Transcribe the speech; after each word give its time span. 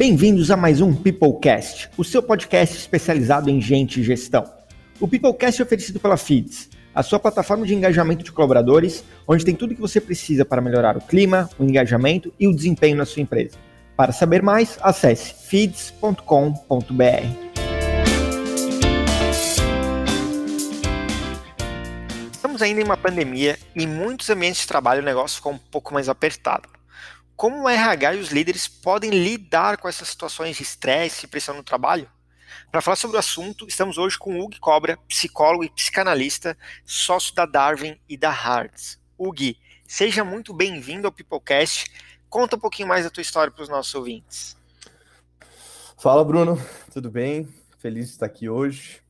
Bem-vindos 0.00 0.50
a 0.50 0.56
mais 0.56 0.80
um 0.80 0.94
Peoplecast, 0.94 1.90
o 1.94 2.02
seu 2.02 2.22
podcast 2.22 2.74
especializado 2.74 3.50
em 3.50 3.60
gente 3.60 4.00
e 4.00 4.02
gestão. 4.02 4.50
O 4.98 5.06
Peoplecast 5.06 5.60
é 5.60 5.62
oferecido 5.62 6.00
pela 6.00 6.16
Feeds, 6.16 6.70
a 6.94 7.02
sua 7.02 7.18
plataforma 7.18 7.66
de 7.66 7.74
engajamento 7.74 8.24
de 8.24 8.32
colaboradores, 8.32 9.04
onde 9.28 9.44
tem 9.44 9.54
tudo 9.54 9.72
o 9.72 9.74
que 9.74 9.80
você 9.82 10.00
precisa 10.00 10.42
para 10.42 10.62
melhorar 10.62 10.96
o 10.96 11.02
clima, 11.02 11.50
o 11.58 11.64
engajamento 11.64 12.32
e 12.40 12.48
o 12.48 12.56
desempenho 12.56 12.96
na 12.96 13.04
sua 13.04 13.20
empresa. 13.20 13.58
Para 13.94 14.10
saber 14.10 14.42
mais, 14.42 14.78
acesse 14.80 15.34
feeds.com.br. 15.34 16.14
Estamos 22.32 22.62
ainda 22.62 22.80
em 22.80 22.84
uma 22.84 22.96
pandemia 22.96 23.58
e 23.76 23.84
em 23.84 23.86
muitos 23.86 24.30
ambientes 24.30 24.62
de 24.62 24.66
trabalho 24.66 25.02
o 25.02 25.04
negócio 25.04 25.36
ficou 25.36 25.52
um 25.52 25.58
pouco 25.58 25.92
mais 25.92 26.08
apertado 26.08 26.79
como 27.40 27.62
o 27.62 27.68
RH 27.70 28.16
e 28.16 28.20
os 28.20 28.28
líderes 28.28 28.68
podem 28.68 29.08
lidar 29.08 29.78
com 29.78 29.88
essas 29.88 30.08
situações 30.08 30.58
de 30.58 30.62
estresse 30.62 31.24
e 31.24 31.26
pressão 31.26 31.56
no 31.56 31.62
trabalho? 31.62 32.06
Para 32.70 32.82
falar 32.82 32.96
sobre 32.96 33.16
o 33.16 33.18
assunto, 33.18 33.66
estamos 33.66 33.96
hoje 33.96 34.18
com 34.18 34.34
o 34.34 34.44
Hugo 34.44 34.60
Cobra, 34.60 34.98
psicólogo 35.08 35.64
e 35.64 35.70
psicanalista, 35.70 36.54
sócio 36.84 37.34
da 37.34 37.46
Darwin 37.46 37.98
e 38.06 38.14
da 38.14 38.28
Hards. 38.28 39.00
Hugo, 39.16 39.54
seja 39.86 40.22
muito 40.22 40.52
bem-vindo 40.52 41.06
ao 41.06 41.12
Peoplecast. 41.12 41.90
Conta 42.28 42.56
um 42.56 42.60
pouquinho 42.60 42.88
mais 42.88 43.04
da 43.04 43.10
tua 43.10 43.22
história 43.22 43.50
para 43.50 43.62
os 43.62 43.70
nossos 43.70 43.94
ouvintes. 43.94 44.54
Fala, 45.96 46.22
Bruno. 46.22 46.62
Tudo 46.92 47.10
bem? 47.10 47.48
Feliz 47.78 48.08
de 48.08 48.12
estar 48.12 48.26
aqui 48.26 48.50
hoje. 48.50 49.00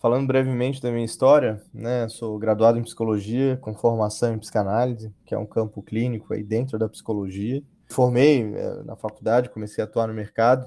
Falando 0.00 0.28
brevemente 0.28 0.80
da 0.80 0.92
minha 0.92 1.04
história, 1.04 1.60
né, 1.74 2.08
sou 2.08 2.38
graduado 2.38 2.78
em 2.78 2.84
psicologia 2.84 3.56
com 3.56 3.74
formação 3.74 4.32
em 4.32 4.38
psicanálise, 4.38 5.12
que 5.26 5.34
é 5.34 5.38
um 5.38 5.46
campo 5.46 5.82
clínico 5.82 6.32
aí 6.32 6.44
dentro 6.44 6.78
da 6.78 6.88
psicologia. 6.88 7.60
Formei 7.88 8.42
é, 8.42 8.82
na 8.84 8.94
faculdade, 8.94 9.50
comecei 9.50 9.82
a 9.82 9.86
atuar 9.86 10.06
no 10.06 10.14
mercado. 10.14 10.64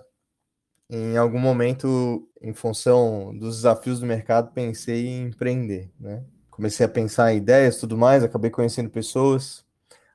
Em 0.90 1.16
algum 1.16 1.40
momento, 1.40 2.28
em 2.42 2.54
função 2.54 3.34
dos 3.38 3.56
desafios 3.58 4.02
do 4.02 4.06
mercado, 4.06 4.52
pensei 4.52 5.08
em 5.08 5.28
empreender, 5.28 5.90
né? 5.98 6.26
Comecei 6.50 6.86
a 6.86 6.90
pensar 6.90 7.34
em 7.34 7.38
ideias, 7.38 7.78
tudo 7.78 7.98
mais, 7.98 8.26
acabei 8.26 8.52
conhecendo 8.52 8.90
pessoas, 8.90 9.66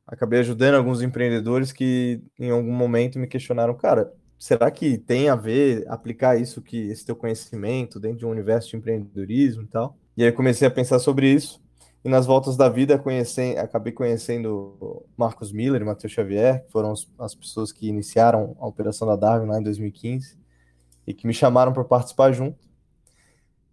acabei 0.07 0.41
ajudando 0.41 0.75
alguns 0.75 1.01
empreendedores 1.01 1.73
que 1.73 2.23
em 2.39 2.51
algum 2.51 2.73
momento 2.73 3.19
me 3.19 3.27
questionaram, 3.27 3.75
cara, 3.75 4.13
será 4.39 4.71
que 4.71 4.99
tem 4.99 5.29
a 5.29 5.35
ver 5.35 5.85
aplicar 5.89 6.41
isso 6.41 6.63
que 6.63 6.89
esse 6.89 7.05
teu 7.05 7.17
conhecimento 7.17 7.99
dentro 7.99 8.19
de 8.19 8.27
um 8.27 8.31
universo 8.31 8.71
de 8.71 8.77
empreendedorismo 8.77 9.63
e 9.63 9.67
tal? 9.67 9.97
E 10.17 10.25
aí 10.25 10.33
comecei 10.33 10.67
a 10.67 10.71
pensar 10.71 10.99
sobre 10.99 11.31
isso. 11.31 11.61
E 12.05 12.09
nas 12.09 12.25
voltas 12.25 12.57
da 12.57 12.69
vida 12.69 12.97
conheci, 12.99 13.57
acabei 13.59 13.93
conhecendo 13.93 15.05
Marcos 15.17 15.51
Miller 15.51 15.83
e 15.83 15.85
Matheus 15.85 16.13
Xavier, 16.13 16.65
que 16.65 16.71
foram 16.71 16.95
as 17.19 17.35
pessoas 17.35 17.73
que 17.73 17.89
iniciaram 17.89 18.57
a 18.61 18.67
operação 18.67 19.09
da 19.09 19.17
Darwin 19.17 19.49
lá 19.49 19.59
em 19.59 19.63
2015 19.63 20.39
e 21.05 21.13
que 21.13 21.27
me 21.27 21.35
chamaram 21.35 21.73
para 21.73 21.83
participar 21.83 22.33
junto. 22.33 22.65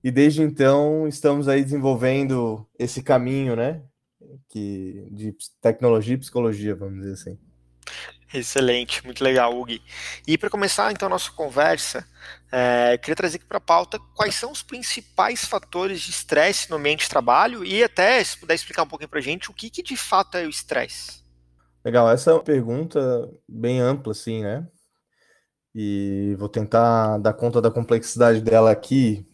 E 0.03 0.09
desde 0.09 0.41
então 0.41 1.07
estamos 1.07 1.47
aí 1.47 1.63
desenvolvendo 1.63 2.65
esse 2.77 3.03
caminho, 3.03 3.55
né, 3.55 3.81
que 4.49 5.07
de 5.11 5.35
tecnologia 5.61 6.15
e 6.15 6.17
psicologia, 6.17 6.75
vamos 6.75 7.01
dizer 7.01 7.13
assim. 7.13 7.37
Excelente, 8.33 9.05
muito 9.05 9.23
legal, 9.23 9.55
Hugo. 9.55 9.79
E 10.27 10.37
para 10.39 10.49
começar 10.49 10.91
então 10.91 11.05
a 11.05 11.09
nossa 11.09 11.31
conversa, 11.31 12.03
é, 12.51 12.97
queria 12.97 13.15
trazer 13.15 13.37
aqui 13.37 13.45
para 13.45 13.59
a 13.59 13.61
pauta 13.61 13.99
quais 14.15 14.33
são 14.33 14.51
os 14.51 14.63
principais 14.63 15.45
fatores 15.45 16.01
de 16.01 16.09
estresse 16.09 16.67
no 16.69 16.77
ambiente 16.77 17.03
de 17.03 17.09
trabalho 17.09 17.63
e 17.63 17.83
até, 17.83 18.23
se 18.23 18.37
puder 18.39 18.55
explicar 18.55 18.83
um 18.83 18.87
pouquinho 18.87 19.09
para 19.09 19.19
a 19.19 19.21
gente, 19.21 19.51
o 19.51 19.53
que, 19.53 19.69
que 19.69 19.83
de 19.83 19.95
fato 19.95 20.35
é 20.35 20.45
o 20.45 20.49
estresse. 20.49 21.21
Legal, 21.85 22.09
essa 22.09 22.31
é 22.31 22.33
uma 22.33 22.43
pergunta 22.43 23.29
bem 23.47 23.79
ampla, 23.79 24.13
assim, 24.13 24.41
né? 24.41 24.65
E 25.75 26.35
vou 26.39 26.49
tentar 26.49 27.19
dar 27.19 27.33
conta 27.33 27.61
da 27.61 27.69
complexidade 27.69 28.41
dela 28.41 28.71
aqui, 28.71 29.27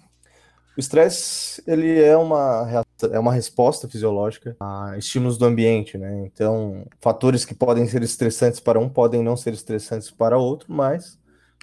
o 0.79 0.81
estresse, 0.81 1.61
ele 1.67 2.01
é 2.01 2.15
uma, 2.15 2.85
é 3.11 3.19
uma 3.19 3.33
resposta 3.33 3.85
fisiológica 3.85 4.55
a 4.61 4.97
estímulos 4.97 5.37
do 5.37 5.43
ambiente, 5.43 5.97
né? 5.97 6.25
Então, 6.25 6.87
fatores 7.01 7.43
que 7.43 7.53
podem 7.53 7.85
ser 7.85 8.01
estressantes 8.01 8.61
para 8.61 8.79
um 8.79 8.87
podem 8.87 9.21
não 9.21 9.35
ser 9.35 9.53
estressantes 9.53 10.09
para 10.09 10.37
outro, 10.37 10.71
mas 10.71 11.19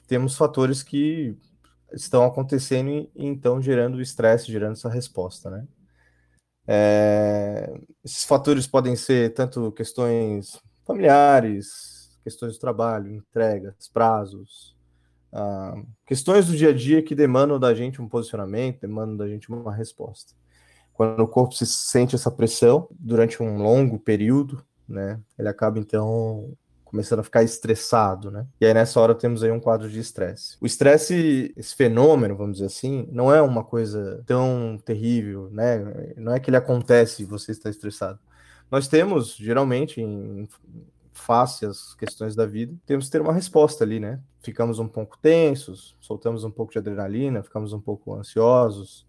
temos 0.07 0.37
fatores 0.37 0.83
que 0.83 1.35
estão 1.95 2.25
acontecendo 2.27 2.91
e 2.91 3.11
então 3.17 3.61
gerando 3.61 4.03
estresse, 4.03 4.53
gerando 4.53 4.73
essa 4.73 4.91
resposta, 4.91 5.49
né? 5.49 5.67
É, 6.69 7.73
esses 8.05 8.25
fatores 8.25 8.67
podem 8.67 8.97
ser 8.97 9.33
tanto 9.33 9.73
questões 9.73 10.61
familiares, 10.85 12.19
questões 12.23 12.53
do 12.55 12.61
trabalho, 12.61 13.15
entregas, 13.15 13.89
prazos, 13.91 14.76
ah, 15.39 15.75
questões 16.07 16.47
do 16.47 16.57
dia 16.57 16.71
a 16.71 16.73
dia 16.73 17.03
que 17.03 17.15
demandam 17.15 17.61
da 17.61 17.75
gente 17.75 18.01
um 18.01 18.09
posicionamento, 18.09 18.81
demandam 18.81 19.19
da 19.19 19.29
gente 19.29 19.53
uma 19.53 19.75
resposta. 19.75 20.33
Quando 20.95 21.21
o 21.21 21.29
corpo 21.29 21.55
se 21.55 21.67
sente 21.67 22.15
essa 22.15 22.31
pressão 22.31 22.89
durante 22.91 23.43
um 23.43 23.59
longo 23.59 23.99
período, 23.99 24.65
né, 24.89 25.21
ele 25.39 25.49
acaba 25.49 25.79
então 25.79 26.57
começando 26.87 27.19
a 27.19 27.23
ficar 27.23 27.43
estressado, 27.43 28.31
né? 28.31 28.47
E 28.59 28.65
aí 28.65 28.73
nessa 28.73 28.99
hora 28.99 29.15
temos 29.15 29.43
aí 29.43 29.51
um 29.51 29.61
quadro 29.61 29.91
de 29.91 29.99
estresse. 29.99 30.57
O 30.59 30.65
estresse, 30.65 31.53
esse 31.55 31.75
fenômeno, 31.75 32.35
vamos 32.35 32.55
dizer 32.55 32.67
assim, 32.67 33.07
não 33.13 33.31
é 33.35 33.43
uma 33.43 33.63
coisa 33.63 34.23
tão 34.25 34.79
terrível, 34.83 35.51
né? 35.51 36.15
Não 36.17 36.33
é 36.33 36.41
que 36.41 36.49
ele 36.49 36.57
acontece 36.57 37.23
e 37.23 37.27
você 37.27 37.53
está 37.53 37.69
estressado. 37.69 38.19
Nós 38.71 38.89
temos, 38.89 39.37
geralmente, 39.37 40.01
em 40.01 40.49
face 41.17 41.67
às 41.67 41.95
questões 41.95 42.37
da 42.37 42.47
vida, 42.47 42.75
temos 42.85 43.07
que 43.07 43.13
ter 43.13 43.21
uma 43.21 43.33
resposta 43.33 43.85
ali, 43.85 43.99
né? 43.99 44.21
Ficamos 44.41 44.79
um 44.79 44.87
pouco 44.87 45.19
tensos, 45.19 45.97
soltamos 46.01 46.45
um 46.45 46.51
pouco 46.51 46.73
de 46.73 46.79
adrenalina, 46.79 47.43
ficamos 47.43 47.73
um 47.73 47.81
pouco 47.81 48.15
ansiosos, 48.15 49.07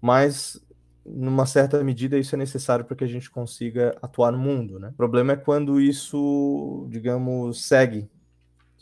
mas 0.00 0.60
numa 1.04 1.46
certa 1.46 1.82
medida 1.82 2.18
isso 2.18 2.34
é 2.34 2.38
necessário 2.38 2.84
para 2.84 2.94
que 2.94 3.04
a 3.04 3.08
gente 3.08 3.30
consiga 3.30 3.96
atuar 4.02 4.30
no 4.30 4.38
mundo, 4.38 4.78
né? 4.78 4.90
O 4.90 4.94
problema 4.94 5.32
é 5.32 5.36
quando 5.36 5.80
isso, 5.80 6.86
digamos, 6.90 7.64
segue, 7.66 8.08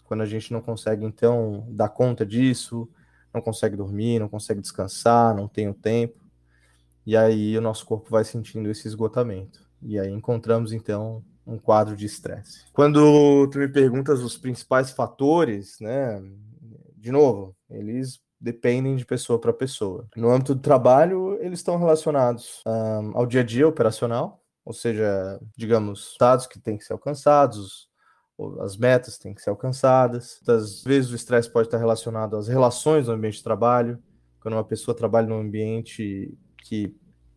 quando 0.05 0.23
a 0.23 0.27
gente 0.27 0.53
não 0.53 0.61
consegue 0.61 1.05
então 1.05 1.67
dar 1.71 1.89
conta 1.89 2.27
disso, 2.27 2.89
não 3.33 3.41
consegue 3.41 3.77
dormir, 3.77 4.19
não 4.19 4.29
consegue 4.29 4.61
descansar, 4.61 5.35
não 5.35 5.47
tem 5.49 5.69
o 5.69 5.75
tempo, 5.75 6.21
e 7.07 7.17
aí 7.17 7.57
o 7.57 7.61
nosso 7.61 7.87
corpo 7.87 8.11
vai 8.11 8.25
sentindo 8.25 8.69
esse 8.71 8.89
esgotamento. 8.89 9.65
E 9.83 9.99
aí 9.99 10.11
encontramos 10.11 10.73
então 10.73 11.23
um 11.47 11.59
quadro 11.59 11.97
de 11.97 12.07
estresse. 12.07 12.65
Quando 12.73 13.49
tu 13.49 13.59
me 13.59 13.69
perguntas 13.69 14.21
os 14.23 14.37
principais 14.37 14.91
fatores, 14.91 15.77
né? 15.81 16.21
De 16.97 17.13
novo, 17.13 17.55
eles 17.71 18.21
dependem 18.41 18.97
de 18.97 19.07
pessoa 19.07 19.41
para 19.41 19.53
pessoa. 19.53 20.07
No 20.17 20.31
âmbito 20.31 20.55
do 20.55 20.61
trabalho, 20.61 21.39
eles 21.41 21.61
estão 21.61 21.79
relacionados 21.79 22.63
um, 22.67 23.17
ao 23.17 23.27
dia 23.27 23.41
a 23.41 23.45
dia 23.45 23.67
operacional, 23.67 24.43
ou 24.65 24.73
seja, 24.73 25.41
digamos, 25.57 26.17
dados 26.19 26.47
que 26.47 26.59
têm 26.59 26.77
que 26.77 26.85
ser 26.85 26.93
alcançados, 26.93 27.89
as 28.61 28.77
metas 28.77 29.17
têm 29.17 29.33
que 29.33 29.41
ser 29.41 29.51
alcançadas. 29.51 30.41
Às 30.47 30.83
vezes 30.83 31.11
o 31.11 31.17
estresse 31.17 31.51
pode 31.51 31.69
estar 31.69 31.79
relacionado 31.79 32.37
às 32.37 32.49
relações 32.49 33.07
no 33.07 33.15
ambiente 33.15 33.39
de 33.39 33.45
trabalho, 33.45 34.03
quando 34.41 34.55
uma 34.55 34.65
pessoa 34.65 34.97
trabalha 34.97 35.27
num 35.27 35.41
ambiente 35.41 36.37
que 36.59 36.95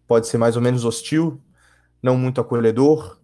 pode 0.08 0.28
ser 0.28 0.38
mais 0.38 0.56
ou 0.56 0.62
menos 0.62 0.84
hostil, 0.84 1.42
não 2.02 2.18
muito 2.18 2.42
acolhedor, 2.42 3.19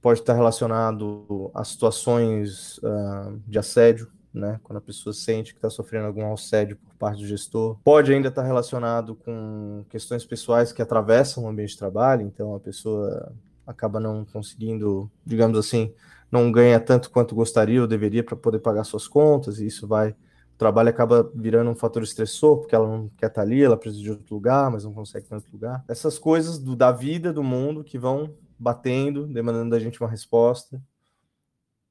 pode 0.00 0.20
estar 0.20 0.34
relacionado 0.34 1.50
a 1.54 1.64
situações 1.64 2.78
uh, 2.78 3.40
de 3.46 3.58
assédio, 3.58 4.08
né? 4.32 4.60
Quando 4.62 4.78
a 4.78 4.82
pessoa 4.82 5.12
sente 5.12 5.52
que 5.52 5.58
está 5.58 5.70
sofrendo 5.70 6.06
algum 6.06 6.32
assédio 6.32 6.76
por 6.76 6.94
parte 6.94 7.20
do 7.20 7.26
gestor. 7.26 7.76
Pode 7.82 8.12
ainda 8.12 8.28
estar 8.28 8.42
relacionado 8.42 9.14
com 9.14 9.84
questões 9.88 10.24
pessoais 10.24 10.72
que 10.72 10.82
atravessam 10.82 11.44
o 11.44 11.48
ambiente 11.48 11.70
de 11.70 11.78
trabalho, 11.78 12.22
então 12.22 12.54
a 12.54 12.60
pessoa 12.60 13.32
acaba 13.66 14.00
não 14.00 14.24
conseguindo, 14.24 15.10
digamos 15.26 15.58
assim, 15.58 15.92
não 16.30 16.50
ganha 16.52 16.78
tanto 16.78 17.10
quanto 17.10 17.34
gostaria 17.34 17.80
ou 17.80 17.86
deveria 17.86 18.22
para 18.22 18.36
poder 18.36 18.60
pagar 18.60 18.84
suas 18.84 19.08
contas, 19.08 19.58
e 19.58 19.66
isso 19.66 19.86
vai. 19.86 20.14
Trabalho 20.58 20.88
acaba 20.88 21.30
virando 21.34 21.70
um 21.70 21.74
fator 21.74 22.02
estressor, 22.02 22.58
porque 22.58 22.74
ela 22.74 22.88
não 22.88 23.08
quer 23.16 23.28
estar 23.28 23.42
ali, 23.42 23.62
ela 23.62 23.76
precisa 23.76 24.02
de 24.02 24.10
outro 24.10 24.34
lugar, 24.34 24.68
mas 24.70 24.82
não 24.84 24.92
consegue 24.92 25.24
em 25.30 25.34
outro 25.34 25.52
lugar. 25.52 25.84
Essas 25.86 26.18
coisas 26.18 26.58
do, 26.58 26.74
da 26.74 26.90
vida, 26.90 27.32
do 27.32 27.44
mundo, 27.44 27.84
que 27.84 27.96
vão 27.96 28.34
batendo, 28.58 29.24
demandando 29.28 29.70
da 29.70 29.78
gente 29.78 30.00
uma 30.00 30.10
resposta. 30.10 30.82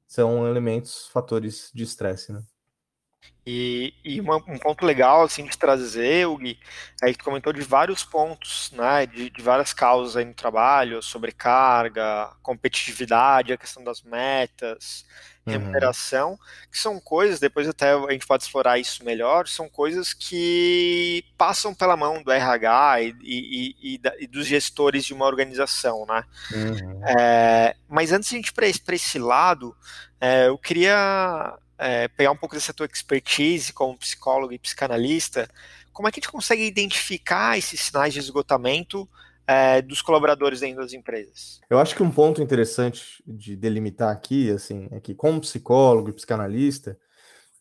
São 0.06 0.46
elementos, 0.46 1.08
fatores 1.08 1.70
de 1.74 1.82
estresse, 1.82 2.30
né? 2.30 2.42
E, 3.50 3.94
e 4.04 4.20
uma, 4.20 4.36
um 4.36 4.58
ponto 4.58 4.84
legal 4.84 5.22
assim 5.22 5.46
de 5.46 5.56
trazer, 5.56 6.28
Gui, 6.36 6.58
aí 7.02 7.14
que 7.14 7.24
comentou 7.24 7.50
de 7.50 7.62
vários 7.62 8.04
pontos, 8.04 8.70
né, 8.72 9.06
de, 9.06 9.30
de, 9.30 9.40
várias 9.40 9.72
causas 9.72 10.18
aí 10.18 10.24
no 10.26 10.34
trabalho, 10.34 11.00
sobrecarga, 11.00 12.30
competitividade, 12.42 13.50
a 13.50 13.56
questão 13.56 13.82
das 13.82 14.02
metas, 14.02 15.06
uhum. 15.46 15.52
remuneração, 15.54 16.32
uhum. 16.32 16.38
que 16.70 16.78
são 16.78 17.00
coisas, 17.00 17.40
depois 17.40 17.66
até 17.66 17.92
a 17.92 18.12
gente 18.12 18.26
pode 18.26 18.42
explorar 18.42 18.78
isso 18.78 19.02
melhor, 19.02 19.48
são 19.48 19.66
coisas 19.66 20.12
que 20.12 21.24
passam 21.38 21.72
pela 21.72 21.96
mão 21.96 22.22
do 22.22 22.30
RH 22.30 23.00
e, 23.00 23.16
e, 23.22 23.76
e, 23.94 24.00
e 24.18 24.26
dos 24.26 24.46
gestores 24.46 25.06
de 25.06 25.14
uma 25.14 25.24
organização, 25.24 26.04
né? 26.04 26.22
Uhum. 26.52 27.00
É, 27.18 27.74
mas 27.88 28.12
antes 28.12 28.28
de 28.28 28.34
a 28.34 28.38
gente 28.38 28.50
ir 28.50 28.82
para 28.82 28.94
esse 28.94 29.18
lado, 29.18 29.74
é, 30.20 30.48
eu 30.48 30.58
queria 30.58 31.58
é, 31.78 32.08
pegar 32.08 32.32
um 32.32 32.36
pouco 32.36 32.54
dessa 32.54 32.74
tua 32.74 32.86
expertise 32.86 33.72
como 33.72 33.96
psicólogo 33.96 34.52
e 34.52 34.58
psicanalista, 34.58 35.48
como 35.92 36.08
é 36.08 36.12
que 36.12 36.18
a 36.18 36.20
gente 36.20 36.32
consegue 36.32 36.64
identificar 36.64 37.56
esses 37.56 37.80
sinais 37.80 38.12
de 38.12 38.20
esgotamento 38.20 39.08
é, 39.46 39.80
dos 39.80 40.02
colaboradores 40.02 40.60
dentro 40.60 40.82
das 40.82 40.92
empresas? 40.92 41.60
Eu 41.70 41.78
acho 41.78 41.96
que 41.96 42.02
um 42.02 42.10
ponto 42.10 42.42
interessante 42.42 43.22
de 43.26 43.56
delimitar 43.56 44.10
aqui, 44.10 44.50
assim, 44.50 44.88
é 44.90 45.00
que 45.00 45.14
como 45.14 45.40
psicólogo 45.40 46.10
e 46.10 46.12
psicanalista, 46.12 46.98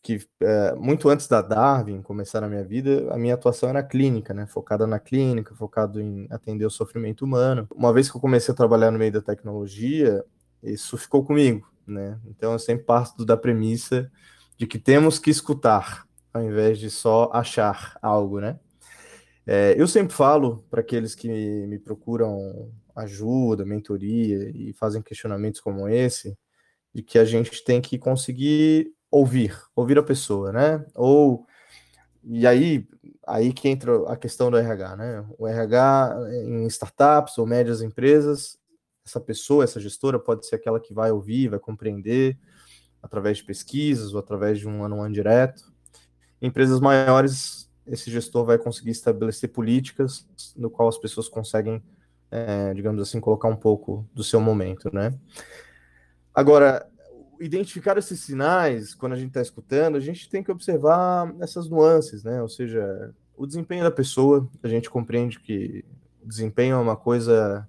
que 0.04 0.19
é, 0.42 0.74
muito 0.75 1.10
antes 1.10 1.28
da 1.28 1.42
Darwin 1.42 2.02
começar 2.02 2.42
na 2.42 2.48
minha 2.48 2.64
vida, 2.64 3.12
a 3.12 3.18
minha 3.18 3.34
atuação 3.34 3.69
era 3.69 3.84
clínica, 3.84 4.34
né? 4.34 4.46
Focada 4.46 4.86
na 4.86 5.00
clínica, 5.00 5.56
focado 5.56 6.02
em 6.02 6.28
atender 6.30 6.66
o 6.66 6.69
sofrimento 6.69 7.25
humano. 7.25 7.68
Uma 7.75 7.92
vez 7.92 8.10
que 8.10 8.16
eu 8.16 8.22
comecei 8.22 8.54
a 8.54 8.58
trabalhar 8.58 8.92
no 8.92 9.00
meio 9.00 9.12
da 9.12 9.22
tecnologia, 9.22 10.24
isso 10.72 10.98
ficou 10.98 11.24
comigo, 11.24 11.68
né? 11.86 12.19
Então 12.28 12.54
eu 12.54 12.60
sempre 12.60 12.86
parto 12.86 13.25
da 13.25 13.38
premissa 13.38 14.12
de 14.58 14.66
que 14.68 14.80
temos 14.80 15.19
que 15.19 15.30
escutar, 15.30 16.08
ao 16.34 16.44
invés 16.44 16.80
de 16.80 16.90
só 16.90 17.30
achar 17.34 17.98
algo, 18.02 18.40
né? 18.40 18.60
É, 19.46 19.75
eu 19.78 19.88
sempre 19.88 20.14
falo 20.14 20.66
para 20.69 20.81
aqueles 20.81 21.16
que 21.16 21.30
me 21.30 21.80
procuram 21.80 22.72
ajuda, 22.96 23.66
mentoria 23.66 24.52
e 24.54 24.74
fazem 24.74 25.02
questionamentos 25.02 25.62
como 25.62 25.88
esse, 25.88 26.38
de 26.94 27.02
que 27.02 27.18
a 27.18 27.24
gente 27.24 27.64
tem 27.64 27.80
que 27.80 27.98
conseguir 27.98 28.92
ouvir, 29.10 29.58
ouvir 29.75 29.98
a 29.98 30.04
pessoa, 30.04 30.52
né? 30.52 30.86
Ou 30.96 31.46
e 32.30 32.46
aí, 32.46 32.86
aí 33.25 33.54
que 33.54 33.69
entra 33.69 34.12
a 34.12 34.18
questão 34.18 34.52
do 34.52 34.58
RH, 34.58 34.96
né? 34.98 35.25
O 35.38 35.48
RH 35.48 36.18
em 36.46 36.68
startups 36.68 37.38
ou 37.38 37.46
médias 37.46 37.81
empresas, 37.81 38.56
essa 39.07 39.21
pessoa, 39.21 39.63
essa 39.63 39.80
gestora 39.80 40.19
pode 40.19 40.45
ser 40.45 40.56
aquela 40.56 40.80
que 40.80 40.94
vai 40.94 41.12
ouvir, 41.12 41.48
vai 41.48 41.59
compreender 41.59 42.38
através 43.01 43.38
de 43.38 43.45
pesquisas 43.45 44.13
ou 44.13 44.19
através 44.19 44.59
de 44.59 44.68
um 44.68 44.83
ano-ano 44.83 45.13
direto. 45.13 45.63
Em 46.42 46.48
empresas 46.48 46.81
maiores, 46.81 47.71
esse 47.86 48.12
gestor 48.12 48.45
vai 48.45 48.57
conseguir 48.57 48.92
estabelecer 48.92 49.50
políticas 49.50 50.27
no 50.56 50.69
qual 50.69 50.89
as 50.89 50.98
pessoas 50.98 51.30
conseguem, 51.30 51.81
é, 52.30 52.74
digamos 52.74 53.01
assim, 53.01 53.21
colocar 53.21 53.48
um 53.48 53.56
pouco 53.56 54.06
do 54.13 54.24
seu 54.24 54.42
momento, 54.42 54.94
né? 54.94 55.18
Agora, 56.36 56.86
identificar 57.39 57.98
esses 57.98 58.19
sinais, 58.19 58.94
quando 58.94 59.13
a 59.13 59.15
gente 59.15 59.30
está 59.30 59.42
escutando, 59.42 59.95
a 59.95 60.01
gente 60.01 60.30
tem 60.30 60.44
que 60.44 60.51
observar 60.51 61.33
essas 61.39 61.69
nuances, 61.69 62.24
né? 62.24 62.42
Ou 62.42 62.50
seja, 62.50 63.15
o 63.38 63.48
desempenho 63.48 63.86
da 63.86 63.92
pessoa, 63.92 64.48
a 64.62 64.68
gente 64.68 64.89
compreende 64.89 65.39
que 65.39 65.86
desempenho 66.21 66.75
é 66.75 66.80
uma 66.80 66.98
coisa 66.98 67.68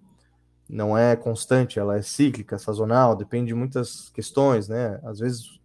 não 0.68 0.96
é 0.96 1.16
constante, 1.16 1.78
ela 1.78 1.96
é 1.96 2.02
cíclica, 2.02 2.58
sazonal, 2.58 3.16
depende 3.16 3.48
de 3.48 3.54
muitas 3.54 4.10
questões, 4.10 4.68
né? 4.68 5.00
Às 5.02 5.18
vezes 5.18 5.58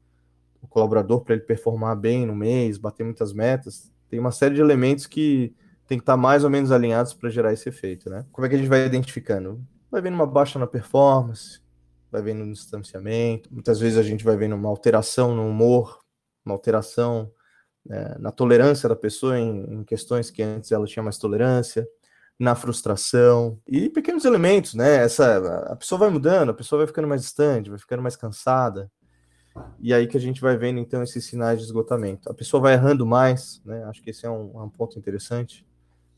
o 0.61 0.67
colaborador 0.67 1.21
para 1.21 1.35
ele 1.35 1.43
performar 1.43 1.95
bem 1.95 2.25
no 2.25 2.35
mês, 2.35 2.77
bater 2.77 3.03
muitas 3.03 3.33
metas, 3.33 3.91
tem 4.09 4.19
uma 4.19 4.31
série 4.31 4.55
de 4.55 4.61
elementos 4.61 5.05
que 5.05 5.53
tem 5.85 5.97
que 5.97 6.03
estar 6.03 6.13
tá 6.13 6.17
mais 6.17 6.43
ou 6.43 6.49
menos 6.49 6.71
alinhados 6.71 7.13
para 7.13 7.29
gerar 7.29 7.51
esse 7.51 7.67
efeito, 7.67 8.09
né? 8.09 8.25
Como 8.31 8.45
é 8.45 8.49
que 8.49 8.55
a 8.55 8.57
gente 8.57 8.69
vai 8.69 8.85
identificando? 8.85 9.61
Vai 9.91 10.01
vendo 10.01 10.15
uma 10.15 10.25
baixa 10.25 10.57
na 10.57 10.65
performance, 10.65 11.59
vai 12.09 12.21
vendo 12.21 12.45
no 12.45 12.53
distanciamento, 12.53 13.53
muitas 13.53 13.79
vezes 13.79 13.97
a 13.97 14.03
gente 14.03 14.23
vai 14.23 14.37
vendo 14.37 14.55
uma 14.55 14.69
alteração 14.69 15.35
no 15.35 15.47
humor, 15.47 15.99
uma 16.45 16.55
alteração 16.55 17.31
é, 17.89 18.17
na 18.17 18.31
tolerância 18.31 18.87
da 18.87 18.95
pessoa 18.95 19.37
em, 19.37 19.65
em, 19.73 19.83
questões 19.83 20.29
que 20.31 20.41
antes 20.41 20.71
ela 20.71 20.85
tinha 20.85 21.03
mais 21.03 21.17
tolerância, 21.17 21.87
na 22.39 22.55
frustração 22.55 23.59
e 23.67 23.89
pequenos 23.89 24.25
elementos, 24.25 24.73
né? 24.73 25.03
Essa 25.03 25.71
a 25.71 25.75
pessoa 25.75 25.99
vai 25.99 26.09
mudando, 26.09 26.49
a 26.49 26.53
pessoa 26.53 26.79
vai 26.79 26.87
ficando 26.87 27.07
mais 27.07 27.21
distante, 27.21 27.69
vai 27.69 27.79
ficando 27.79 28.01
mais 28.01 28.15
cansada. 28.15 28.91
E 29.79 29.93
aí 29.93 30.07
que 30.07 30.17
a 30.17 30.19
gente 30.19 30.41
vai 30.41 30.57
vendo 30.57 30.79
então 30.79 31.03
esses 31.03 31.25
sinais 31.25 31.59
de 31.59 31.65
esgotamento. 31.65 32.29
A 32.29 32.33
pessoa 32.33 32.61
vai 32.61 32.73
errando 32.73 33.05
mais, 33.05 33.61
né? 33.63 33.83
Acho 33.85 34.01
que 34.01 34.09
esse 34.09 34.25
é 34.25 34.29
um, 34.29 34.63
um 34.63 34.69
ponto 34.69 34.97
interessante. 34.97 35.65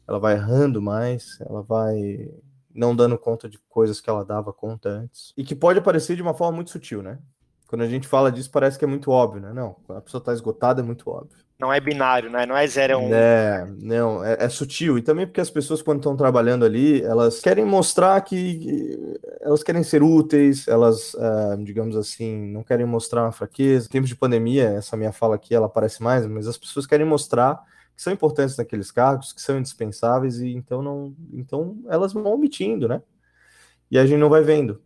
Ela 0.07 0.19
vai 0.19 0.35
errando 0.35 0.81
mais, 0.81 1.37
ela 1.41 1.61
vai 1.61 2.31
não 2.73 2.95
dando 2.95 3.17
conta 3.17 3.49
de 3.49 3.57
coisas 3.69 4.01
que 4.01 4.09
ela 4.09 4.23
dava 4.23 4.53
conta 4.53 4.89
antes. 4.89 5.33
E 5.37 5.43
que 5.43 5.55
pode 5.55 5.79
aparecer 5.79 6.15
de 6.15 6.21
uma 6.21 6.33
forma 6.33 6.57
muito 6.57 6.71
sutil, 6.71 7.01
né? 7.01 7.19
Quando 7.67 7.81
a 7.81 7.87
gente 7.87 8.07
fala 8.07 8.31
disso, 8.31 8.49
parece 8.51 8.77
que 8.77 8.85
é 8.85 8.87
muito 8.87 9.11
óbvio, 9.11 9.41
né? 9.41 9.51
Não, 9.53 9.75
quando 9.85 9.97
a 9.97 10.01
pessoa 10.01 10.19
está 10.19 10.33
esgotada, 10.33 10.81
é 10.81 10.83
muito 10.83 11.09
óbvio. 11.09 11.45
Não 11.57 11.71
é 11.71 11.79
binário, 11.79 12.29
né? 12.29 12.45
Não 12.45 12.55
é 12.55 12.67
zero 12.67 12.97
um. 12.97 13.13
É, 13.13 13.65
não, 13.81 14.23
é, 14.23 14.37
é 14.41 14.49
sutil. 14.49 14.97
E 14.97 15.01
também 15.01 15.25
porque 15.25 15.39
as 15.39 15.49
pessoas, 15.49 15.81
quando 15.81 15.99
estão 15.99 16.15
trabalhando 16.15 16.65
ali, 16.65 17.01
elas 17.01 17.39
querem 17.39 17.63
mostrar 17.63 18.19
que 18.21 19.17
elas 19.39 19.63
querem 19.63 19.81
ser 19.81 20.03
úteis, 20.03 20.67
elas, 20.67 21.13
uh, 21.13 21.63
digamos 21.63 21.95
assim, 21.95 22.51
não 22.51 22.61
querem 22.61 22.85
mostrar 22.85 23.23
uma 23.23 23.31
fraqueza. 23.31 23.87
Em 23.87 23.89
tempos 23.89 24.09
de 24.09 24.17
pandemia, 24.17 24.65
essa 24.71 24.97
minha 24.97 25.13
fala 25.13 25.35
aqui, 25.35 25.55
ela 25.55 25.67
aparece 25.67 26.03
mais, 26.03 26.27
mas 26.27 26.45
as 26.45 26.57
pessoas 26.57 26.85
querem 26.85 27.05
mostrar 27.05 27.63
que 27.95 28.01
são 28.01 28.11
importantes 28.11 28.57
naqueles 28.57 28.91
cargos, 28.91 29.31
que 29.31 29.41
são 29.41 29.57
indispensáveis, 29.57 30.39
e 30.39 30.49
então 30.53 30.81
não. 30.81 31.15
Então 31.31 31.77
elas 31.87 32.11
vão 32.11 32.25
omitindo, 32.25 32.87
né? 32.89 33.01
E 33.89 33.97
a 33.97 34.05
gente 34.05 34.19
não 34.19 34.29
vai 34.29 34.41
vendo. 34.43 34.81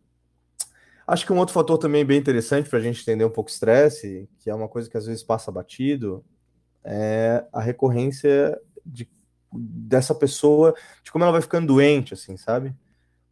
Acho 1.10 1.26
que 1.26 1.34
um 1.34 1.38
outro 1.40 1.54
fator 1.54 1.78
também 1.78 2.06
bem 2.06 2.20
interessante 2.20 2.70
para 2.70 2.78
a 2.78 2.82
gente 2.82 3.02
entender 3.02 3.26
um 3.26 3.32
pouco 3.32 3.50
o 3.50 3.54
estresse, 3.54 4.30
que 4.38 4.50
é 4.50 4.54
uma 4.54 4.68
coisa 4.68 4.88
que 4.88 4.96
às 4.96 5.08
vezes 5.08 5.24
passa 5.24 5.52
batido, 5.52 6.24
é 6.84 7.44
a 7.52 7.60
recorrência 7.60 8.56
de, 8.86 9.10
dessa 9.52 10.14
pessoa, 10.14 10.76
de 11.04 11.12
como 11.12 11.24
ela 11.24 11.32
vai 11.32 11.42
ficando 11.42 11.68
doente, 11.68 12.14
assim, 12.14 12.38
sabe? 12.38 12.76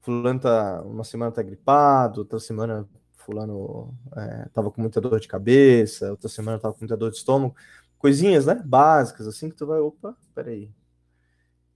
Fulano 0.02 0.40
tá, 0.40 0.82
uma 0.82 1.04
semana 1.04 1.32
tá 1.32 1.44
gripado, 1.44 2.22
outra 2.22 2.40
semana 2.40 2.88
fulano 3.14 3.94
é, 4.16 4.50
tava 4.54 4.72
com 4.72 4.82
muita 4.82 5.00
dor 5.00 5.20
de 5.20 5.28
cabeça, 5.28 6.10
outra 6.10 6.30
semana 6.30 6.58
tava 6.58 6.74
com 6.74 6.80
muita 6.82 6.98
dor 6.98 7.12
de 7.12 7.18
estômago 7.18 7.56
coisinhas, 7.98 8.46
né, 8.46 8.62
básicas, 8.66 9.28
assim, 9.28 9.50
que 9.50 9.56
tu 9.56 9.68
vai, 9.68 9.80
opa, 9.80 10.16
peraí. 10.34 10.72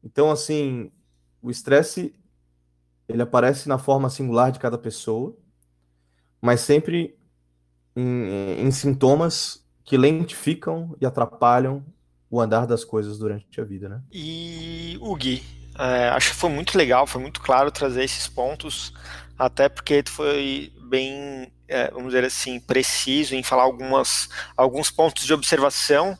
Então, 0.03 0.31
assim, 0.31 0.91
o 1.41 1.51
estresse, 1.51 2.15
ele 3.07 3.21
aparece 3.21 3.67
na 3.67 3.77
forma 3.77 4.09
singular 4.09 4.51
de 4.51 4.59
cada 4.59 4.77
pessoa, 4.77 5.35
mas 6.41 6.61
sempre 6.61 7.15
em, 7.95 8.65
em 8.65 8.71
sintomas 8.71 9.65
que 9.83 9.97
lentificam 9.97 10.95
e 10.99 11.05
atrapalham 11.05 11.85
o 12.29 12.39
andar 12.39 12.65
das 12.65 12.83
coisas 12.83 13.17
durante 13.17 13.59
a 13.59 13.63
vida, 13.63 13.89
né? 13.89 14.01
E 14.11 14.97
o 15.01 15.15
Gui, 15.15 15.43
é, 15.77 16.09
acho 16.09 16.31
que 16.31 16.35
foi 16.35 16.49
muito 16.49 16.77
legal, 16.77 17.05
foi 17.05 17.21
muito 17.21 17.41
claro 17.41 17.69
trazer 17.69 18.03
esses 18.03 18.27
pontos, 18.27 18.93
até 19.37 19.67
porque 19.67 20.01
tu 20.01 20.11
foi 20.11 20.71
bem 20.89 21.51
é, 21.71 21.89
vamos 21.89 22.07
dizer 22.07 22.25
assim, 22.25 22.59
preciso 22.59 23.33
em 23.33 23.41
falar 23.41 23.63
algumas, 23.63 24.27
alguns 24.57 24.91
pontos 24.91 25.25
de 25.25 25.33
observação 25.33 26.17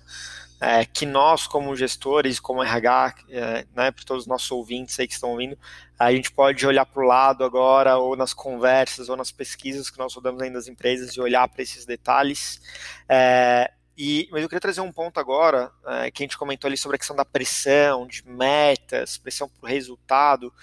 é, 0.61 0.85
que 0.85 1.07
nós, 1.07 1.47
como 1.47 1.75
gestores, 1.75 2.39
como 2.39 2.61
RH, 2.61 3.15
é, 3.29 3.65
né, 3.75 3.89
para 3.89 4.05
todos 4.05 4.23
os 4.23 4.27
nossos 4.27 4.51
ouvintes 4.51 4.99
aí 4.99 5.07
que 5.07 5.13
estão 5.15 5.31
ouvindo, 5.31 5.57
a 5.97 6.11
gente 6.11 6.31
pode 6.31 6.65
olhar 6.67 6.85
para 6.85 7.01
o 7.01 7.05
lado 7.05 7.43
agora, 7.43 7.97
ou 7.97 8.15
nas 8.15 8.31
conversas, 8.31 9.09
ou 9.09 9.17
nas 9.17 9.31
pesquisas 9.31 9.89
que 9.89 9.97
nós 9.97 10.13
rodamos 10.13 10.39
ainda 10.39 10.59
das 10.59 10.67
empresas, 10.67 11.15
e 11.15 11.19
olhar 11.19 11.47
para 11.47 11.63
esses 11.63 11.83
detalhes. 11.83 12.61
É, 13.09 13.71
e, 13.97 14.29
mas 14.31 14.43
eu 14.43 14.49
queria 14.49 14.61
trazer 14.61 14.81
um 14.81 14.91
ponto 14.91 15.19
agora, 15.19 15.71
é, 15.85 16.11
que 16.11 16.21
a 16.21 16.25
gente 16.25 16.37
comentou 16.37 16.67
ali 16.67 16.77
sobre 16.77 16.95
a 16.95 16.99
questão 16.99 17.15
da 17.15 17.25
pressão, 17.25 18.05
de 18.05 18.27
metas, 18.27 19.17
pressão 19.17 19.49
por 19.49 19.67
resultado, 19.67 20.53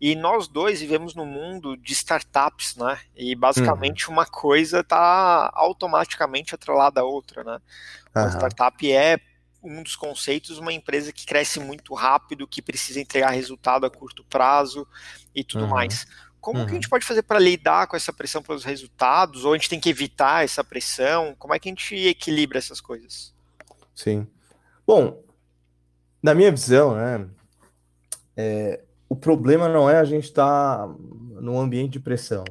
e 0.00 0.14
nós 0.14 0.46
dois 0.46 0.80
vivemos 0.80 1.16
no 1.16 1.26
mundo 1.26 1.76
de 1.76 1.92
startups, 1.92 2.76
né? 2.76 2.98
E 3.16 3.34
basicamente 3.34 4.06
uhum. 4.06 4.14
uma 4.14 4.26
coisa 4.26 4.80
está 4.80 5.50
automaticamente 5.52 6.54
atrelada 6.54 7.00
à 7.00 7.04
outra, 7.04 7.42
né? 7.42 7.60
Uhum. 8.14 8.22
A 8.22 8.28
startup 8.30 8.92
é 8.92 9.18
um 9.62 9.82
dos 9.82 9.96
conceitos, 9.96 10.58
uma 10.58 10.72
empresa 10.72 11.12
que 11.12 11.26
cresce 11.26 11.58
muito 11.60 11.94
rápido, 11.94 12.46
que 12.46 12.62
precisa 12.62 13.00
entregar 13.00 13.30
resultado 13.30 13.84
a 13.84 13.90
curto 13.90 14.24
prazo 14.24 14.86
e 15.34 15.42
tudo 15.42 15.64
uhum. 15.64 15.70
mais. 15.70 16.06
Como 16.40 16.60
uhum. 16.60 16.64
que 16.64 16.70
a 16.70 16.74
uhum. 16.74 16.80
gente 16.80 16.88
pode 16.88 17.04
fazer 17.04 17.22
para 17.22 17.38
lidar 17.38 17.86
com 17.86 17.96
essa 17.96 18.12
pressão 18.12 18.42
pelos 18.42 18.64
resultados? 18.64 19.44
Ou 19.44 19.52
a 19.52 19.56
gente 19.56 19.68
tem 19.68 19.80
que 19.80 19.90
evitar 19.90 20.44
essa 20.44 20.62
pressão? 20.62 21.34
Como 21.38 21.52
é 21.52 21.58
que 21.58 21.68
a 21.68 21.72
gente 21.72 21.94
equilibra 21.94 22.58
essas 22.58 22.80
coisas? 22.80 23.34
Sim. 23.94 24.26
Bom, 24.86 25.22
na 26.22 26.34
minha 26.34 26.50
visão, 26.50 26.94
né, 26.94 27.28
é, 28.36 28.80
o 29.08 29.16
problema 29.16 29.68
não 29.68 29.90
é 29.90 29.98
a 29.98 30.04
gente 30.04 30.24
estar 30.24 30.78
tá 30.78 30.94
num 31.40 31.58
ambiente 31.58 31.92
de 31.92 32.00
pressão. 32.00 32.44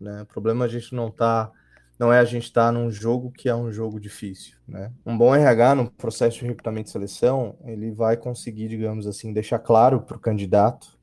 Né? 0.00 0.22
O 0.22 0.26
problema 0.26 0.64
é 0.64 0.68
a 0.68 0.70
gente 0.70 0.94
não 0.94 1.10
tá, 1.10 1.50
não 1.98 2.12
é 2.12 2.18
a 2.18 2.24
gente 2.24 2.44
estar 2.44 2.66
tá 2.66 2.72
num 2.72 2.90
jogo 2.90 3.30
que 3.30 3.48
é 3.48 3.54
um 3.54 3.70
jogo 3.70 4.00
difícil. 4.00 4.56
Né? 4.66 4.90
Um 5.06 5.16
bom 5.16 5.34
RH 5.34 5.74
no 5.76 5.90
processo 5.90 6.38
de 6.38 6.46
recrutamento 6.46 6.88
e 6.88 6.92
seleção, 6.92 7.56
ele 7.64 7.92
vai 7.92 8.16
conseguir, 8.16 8.68
digamos 8.68 9.06
assim, 9.06 9.32
deixar 9.32 9.58
claro 9.58 10.00
para 10.00 10.16
o 10.16 10.20
candidato 10.20 10.98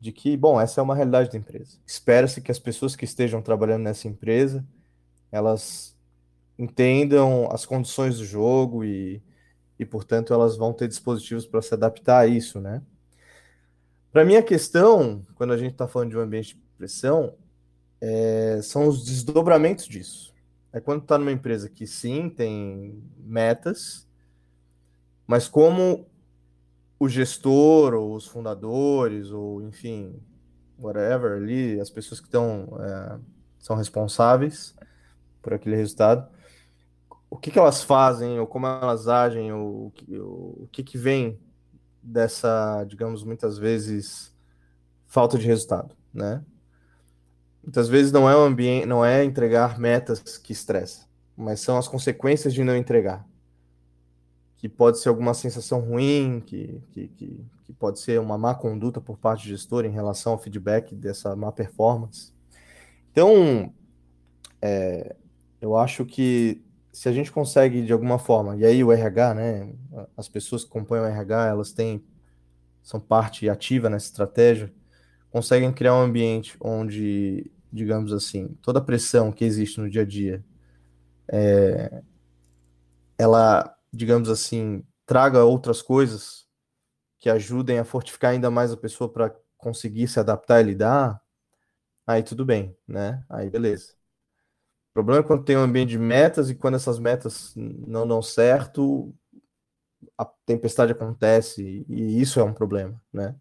de 0.00 0.10
que, 0.10 0.36
bom, 0.36 0.60
essa 0.60 0.80
é 0.80 0.82
uma 0.82 0.94
realidade 0.94 1.30
da 1.30 1.38
empresa. 1.38 1.78
Espera-se 1.86 2.40
que 2.40 2.50
as 2.50 2.58
pessoas 2.58 2.96
que 2.96 3.04
estejam 3.04 3.40
trabalhando 3.40 3.84
nessa 3.84 4.08
empresa, 4.08 4.66
elas 5.30 5.96
entendam 6.58 7.48
as 7.52 7.64
condições 7.64 8.18
do 8.18 8.24
jogo 8.24 8.84
e, 8.84 9.22
e 9.78 9.84
portanto, 9.84 10.32
elas 10.32 10.56
vão 10.56 10.72
ter 10.72 10.88
dispositivos 10.88 11.46
para 11.46 11.62
se 11.62 11.74
adaptar 11.74 12.20
a 12.20 12.26
isso, 12.26 12.60
né? 12.60 12.82
Para 14.10 14.24
mim, 14.24 14.36
a 14.36 14.42
questão, 14.42 15.24
quando 15.34 15.52
a 15.52 15.56
gente 15.56 15.72
está 15.72 15.86
falando 15.86 16.10
de 16.10 16.18
um 16.18 16.20
ambiente 16.20 16.54
de 16.54 16.62
pressão, 16.76 17.34
é, 18.04 18.58
são 18.60 18.88
os 18.88 19.04
desdobramentos 19.04 19.86
disso. 19.86 20.34
é 20.72 20.80
quando 20.80 21.02
está 21.02 21.16
numa 21.16 21.30
empresa 21.30 21.68
que 21.68 21.86
sim 21.86 22.28
tem 22.28 23.00
metas, 23.16 24.08
mas 25.24 25.46
como 25.46 26.04
o 26.98 27.08
gestor 27.08 27.94
ou 27.94 28.14
os 28.16 28.26
fundadores 28.26 29.30
ou 29.30 29.62
enfim 29.62 30.20
whatever 30.78 31.36
ali 31.36 31.78
as 31.80 31.90
pessoas 31.90 32.20
que 32.20 32.26
estão 32.26 32.76
é, 32.80 33.18
são 33.58 33.76
responsáveis 33.76 34.74
por 35.40 35.54
aquele 35.54 35.76
resultado 35.76 36.28
o 37.30 37.36
que, 37.36 37.50
que 37.50 37.58
elas 37.58 37.82
fazem 37.82 38.38
ou 38.38 38.46
como 38.46 38.66
elas 38.66 39.08
agem 39.08 39.52
ou, 39.52 39.92
o, 40.08 40.62
o 40.64 40.68
que 40.70 40.82
que 40.82 40.96
vem 40.98 41.40
dessa 42.02 42.84
digamos 42.84 43.24
muitas 43.24 43.58
vezes 43.58 44.32
falta 45.06 45.36
de 45.36 45.46
resultado 45.46 45.96
né 46.12 46.44
muitas 47.62 47.88
vezes 47.88 48.12
não 48.12 48.28
é 48.28 48.36
o 48.36 48.40
ambiente 48.40 48.86
não 48.86 49.04
é 49.04 49.24
entregar 49.24 49.78
metas 49.78 50.38
que 50.38 50.52
estressa 50.52 51.06
mas 51.36 51.60
são 51.60 51.78
as 51.78 51.88
consequências 51.88 52.52
de 52.52 52.62
não 52.62 52.76
entregar 52.76 53.26
que 54.62 54.68
pode 54.68 55.00
ser 55.00 55.08
alguma 55.08 55.34
sensação 55.34 55.80
ruim, 55.80 56.40
que, 56.46 56.80
que, 56.92 57.08
que, 57.08 57.44
que, 57.64 57.72
pode 57.72 57.98
ser 57.98 58.20
uma 58.20 58.38
má 58.38 58.54
conduta 58.54 59.00
por 59.00 59.18
parte 59.18 59.42
do 59.42 59.48
gestor 59.48 59.84
em 59.84 59.90
relação 59.90 60.34
ao 60.34 60.38
feedback 60.38 60.94
dessa 60.94 61.34
má 61.34 61.50
performance. 61.50 62.32
Então, 63.10 63.74
é, 64.60 65.16
eu 65.60 65.76
acho 65.76 66.06
que 66.06 66.62
se 66.92 67.08
a 67.08 67.12
gente 67.12 67.32
consegue 67.32 67.82
de 67.82 67.92
alguma 67.92 68.20
forma, 68.20 68.56
e 68.56 68.64
aí 68.64 68.84
o 68.84 68.92
RH, 68.92 69.34
né, 69.34 69.74
as 70.16 70.28
pessoas 70.28 70.62
que 70.62 70.70
compõem 70.70 71.00
o 71.00 71.06
RH, 71.06 71.48
elas 71.48 71.72
têm, 71.72 72.00
são 72.84 73.00
parte 73.00 73.48
ativa 73.48 73.90
nessa 73.90 74.06
estratégia, 74.06 74.72
conseguem 75.32 75.72
criar 75.72 75.94
um 75.96 76.02
ambiente 76.02 76.56
onde, 76.60 77.50
digamos 77.72 78.12
assim, 78.12 78.48
toda 78.62 78.78
a 78.80 78.82
pressão 78.82 79.32
que 79.32 79.44
existe 79.44 79.80
no 79.80 79.90
dia 79.90 80.02
a 80.02 80.06
dia, 80.06 80.44
é, 81.32 82.02
ela 83.18 83.74
digamos 83.92 84.28
assim, 84.30 84.82
traga 85.06 85.44
outras 85.44 85.82
coisas 85.82 86.46
que 87.20 87.30
ajudem 87.30 87.78
a 87.78 87.84
fortificar 87.84 88.32
ainda 88.32 88.50
mais 88.50 88.72
a 88.72 88.78
pessoa 88.78 89.12
para 89.12 89.34
conseguir 89.58 90.08
se 90.08 90.20
adaptar 90.20 90.60
e 90.60 90.64
lidar, 90.64 91.20
aí 92.06 92.22
tudo 92.22 92.44
bem, 92.46 92.76
né? 92.88 93.24
Aí 93.30 93.50
beleza. 93.50 93.94
O 94.90 94.94
problema 94.94 95.20
é 95.20 95.22
quando 95.26 95.44
tem 95.44 95.56
um 95.56 95.60
ambiente 95.62 95.90
de 95.90 95.98
metas 95.98 96.50
e 96.50 96.54
quando 96.54 96.76
essas 96.76 96.98
metas 96.98 97.52
não 97.56 98.06
dão 98.06 98.22
certo, 98.22 99.14
a 100.18 100.24
tempestade 100.46 100.92
acontece 100.92 101.84
e 101.88 102.20
isso 102.20 102.40
é 102.40 102.44
um 102.44 102.52
problema, 102.54 103.00
né? 103.12 103.34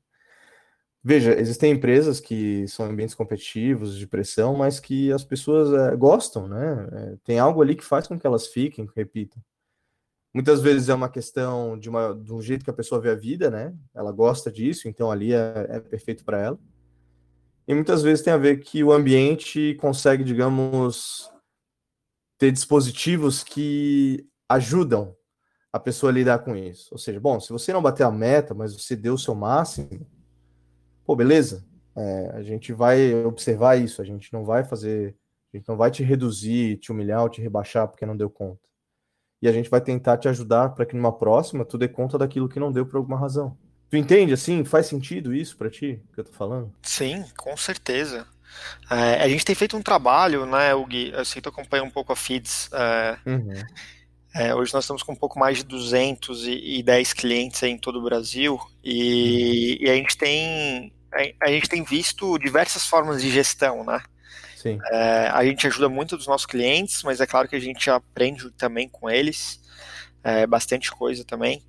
Veja, 1.03 1.33
existem 1.39 1.71
empresas 1.71 2.19
que 2.19 2.67
são 2.67 2.85
ambientes 2.85 3.15
competitivos, 3.15 3.97
de 3.97 4.05
pressão, 4.05 4.55
mas 4.55 4.79
que 4.79 5.11
as 5.11 5.23
pessoas 5.23 5.73
é, 5.73 5.95
gostam, 5.95 6.47
né? 6.47 6.87
É, 6.91 7.17
tem 7.23 7.39
algo 7.39 7.61
ali 7.61 7.75
que 7.75 7.83
faz 7.83 8.07
com 8.07 8.19
que 8.19 8.27
elas 8.27 8.47
fiquem, 8.47 8.85
que 8.85 8.93
repitam. 8.95 9.41
Muitas 10.33 10.61
vezes 10.61 10.89
é 10.89 10.93
uma 10.93 11.09
questão 11.09 11.77
de, 11.77 11.89
uma, 11.89 12.13
de 12.13 12.31
um 12.31 12.41
jeito 12.41 12.63
que 12.63 12.69
a 12.69 12.73
pessoa 12.73 13.01
vê 13.01 13.09
a 13.09 13.15
vida, 13.15 13.49
né? 13.49 13.75
Ela 13.95 14.11
gosta 14.11 14.51
disso, 14.51 14.87
então 14.87 15.11
ali 15.11 15.33
é, 15.33 15.65
é 15.69 15.79
perfeito 15.79 16.23
para 16.23 16.39
ela. 16.39 16.59
E 17.67 17.73
muitas 17.73 18.03
vezes 18.03 18.23
tem 18.23 18.31
a 18.31 18.37
ver 18.37 18.59
que 18.59 18.83
o 18.83 18.91
ambiente 18.91 19.75
consegue, 19.79 20.23
digamos, 20.23 21.31
ter 22.37 22.51
dispositivos 22.51 23.43
que 23.43 24.27
ajudam 24.47 25.15
a 25.73 25.79
pessoa 25.79 26.11
a 26.11 26.13
lidar 26.13 26.39
com 26.39 26.55
isso. 26.55 26.89
Ou 26.91 26.97
seja, 26.97 27.19
bom, 27.19 27.39
se 27.39 27.51
você 27.51 27.73
não 27.73 27.81
bater 27.81 28.03
a 28.03 28.11
meta, 28.11 28.53
mas 28.53 28.73
você 28.73 28.95
deu 28.95 29.15
o 29.15 29.19
seu 29.19 29.33
máximo, 29.33 30.05
pô, 31.05 31.15
beleza. 31.15 31.65
É, 31.95 32.31
a 32.35 32.41
gente 32.41 32.71
vai 32.71 33.13
observar 33.25 33.77
isso, 33.77 34.01
a 34.01 34.05
gente 34.05 34.31
não 34.31 34.45
vai 34.45 34.63
fazer, 34.63 35.15
a 35.53 35.57
gente 35.57 35.67
não 35.67 35.75
vai 35.75 35.91
te 35.91 36.03
reduzir, 36.03 36.77
te 36.77 36.91
humilhar 36.91 37.21
ou 37.21 37.29
te 37.29 37.41
rebaixar 37.41 37.87
porque 37.87 38.05
não 38.05 38.15
deu 38.15 38.29
conta 38.29 38.71
e 39.41 39.47
a 39.47 39.51
gente 39.51 39.69
vai 39.69 39.81
tentar 39.81 40.17
te 40.17 40.29
ajudar 40.29 40.69
para 40.69 40.85
que 40.85 40.95
numa 40.95 41.11
próxima 41.11 41.65
tu 41.65 41.77
dê 41.77 41.87
conta 41.87 42.17
daquilo 42.17 42.47
que 42.47 42.59
não 42.59 42.71
deu 42.71 42.85
por 42.85 42.97
alguma 42.97 43.17
razão. 43.17 43.57
Tu 43.89 43.97
entende 43.97 44.33
assim? 44.33 44.63
Faz 44.63 44.85
sentido 44.85 45.33
isso 45.33 45.57
para 45.57 45.69
ti 45.69 46.01
que 46.13 46.19
eu 46.19 46.23
tô 46.23 46.31
falando? 46.31 46.71
Sim, 46.83 47.25
com 47.35 47.57
certeza. 47.57 48.27
É, 48.89 49.23
a 49.23 49.27
gente 49.27 49.43
tem 49.43 49.55
feito 49.55 49.75
um 49.75 49.81
trabalho, 49.81 50.45
né, 50.45 50.71
Gui? 50.87 51.11
Eu 51.11 51.25
sei 51.25 51.41
que 51.41 51.41
tu 51.41 51.49
acompanha 51.49 51.83
um 51.83 51.89
pouco 51.89 52.13
a 52.13 52.15
Feeds. 52.15 52.69
É, 52.71 53.17
uhum. 53.25 53.53
É, 54.33 54.55
hoje 54.55 54.73
nós 54.73 54.85
estamos 54.85 55.03
com 55.03 55.11
um 55.11 55.15
pouco 55.15 55.37
mais 55.37 55.57
de 55.57 55.63
210 55.65 57.13
clientes 57.13 57.61
em 57.63 57.77
todo 57.77 57.99
o 57.99 58.03
Brasil 58.03 58.59
e, 58.83 59.77
e 59.81 59.89
a 59.89 59.95
gente 59.95 60.17
tem 60.17 60.93
a, 61.11 61.47
a 61.47 61.51
gente 61.51 61.67
tem 61.67 61.83
visto 61.83 62.37
diversas 62.37 62.85
formas 62.85 63.21
de 63.21 63.29
gestão, 63.29 63.83
né? 63.83 64.01
Sim. 64.55 64.79
É, 64.91 65.29
a 65.33 65.43
gente 65.43 65.65
ajuda 65.67 65.89
muito 65.89 66.15
os 66.15 66.27
nossos 66.27 66.45
clientes, 66.45 67.03
mas 67.03 67.19
é 67.19 67.25
claro 67.25 67.47
que 67.47 67.55
a 67.55 67.59
gente 67.59 67.89
aprende 67.89 68.49
também 68.51 68.87
com 68.87 69.09
eles, 69.09 69.59
é, 70.23 70.45
bastante 70.45 70.91
coisa 70.91 71.25
também. 71.25 71.63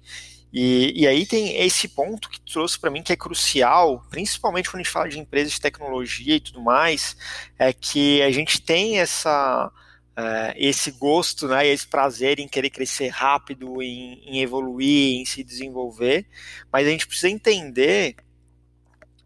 E, 0.53 0.93
e, 0.95 1.07
aí 1.07 1.25
tem 1.25 1.57
esse 1.63 1.89
ponto 1.89 2.29
que 2.29 2.39
trouxe 2.39 2.79
para 2.79 2.91
mim 2.91 3.03
que 3.03 3.11
é 3.11 3.17
crucial, 3.17 4.05
principalmente 4.11 4.69
quando 4.69 4.81
a 4.81 4.83
gente 4.83 4.93
fala 4.93 5.09
de 5.09 5.19
empresas 5.19 5.55
de 5.55 5.61
tecnologia 5.61 6.37
e 6.37 6.41
tudo 6.41 6.61
mais, 6.61 7.17
é 7.59 7.73
que 7.73 8.21
a 8.21 8.31
gente 8.31 8.61
tem 8.61 8.99
essa 9.01 9.73
é, 10.17 10.55
esse 10.57 10.91
gosto, 10.93 11.49
né, 11.49 11.67
esse 11.67 11.87
prazer 11.87 12.39
em 12.39 12.49
querer 12.49 12.71
crescer 12.71 13.09
rápido, 13.09 13.83
em, 13.83 14.23
em, 14.25 14.41
evoluir, 14.41 15.21
em 15.21 15.25
se 15.25 15.43
desenvolver, 15.43 16.27
mas 16.71 16.87
a 16.87 16.91
gente 16.91 17.07
precisa 17.07 17.31
entender 17.31 18.17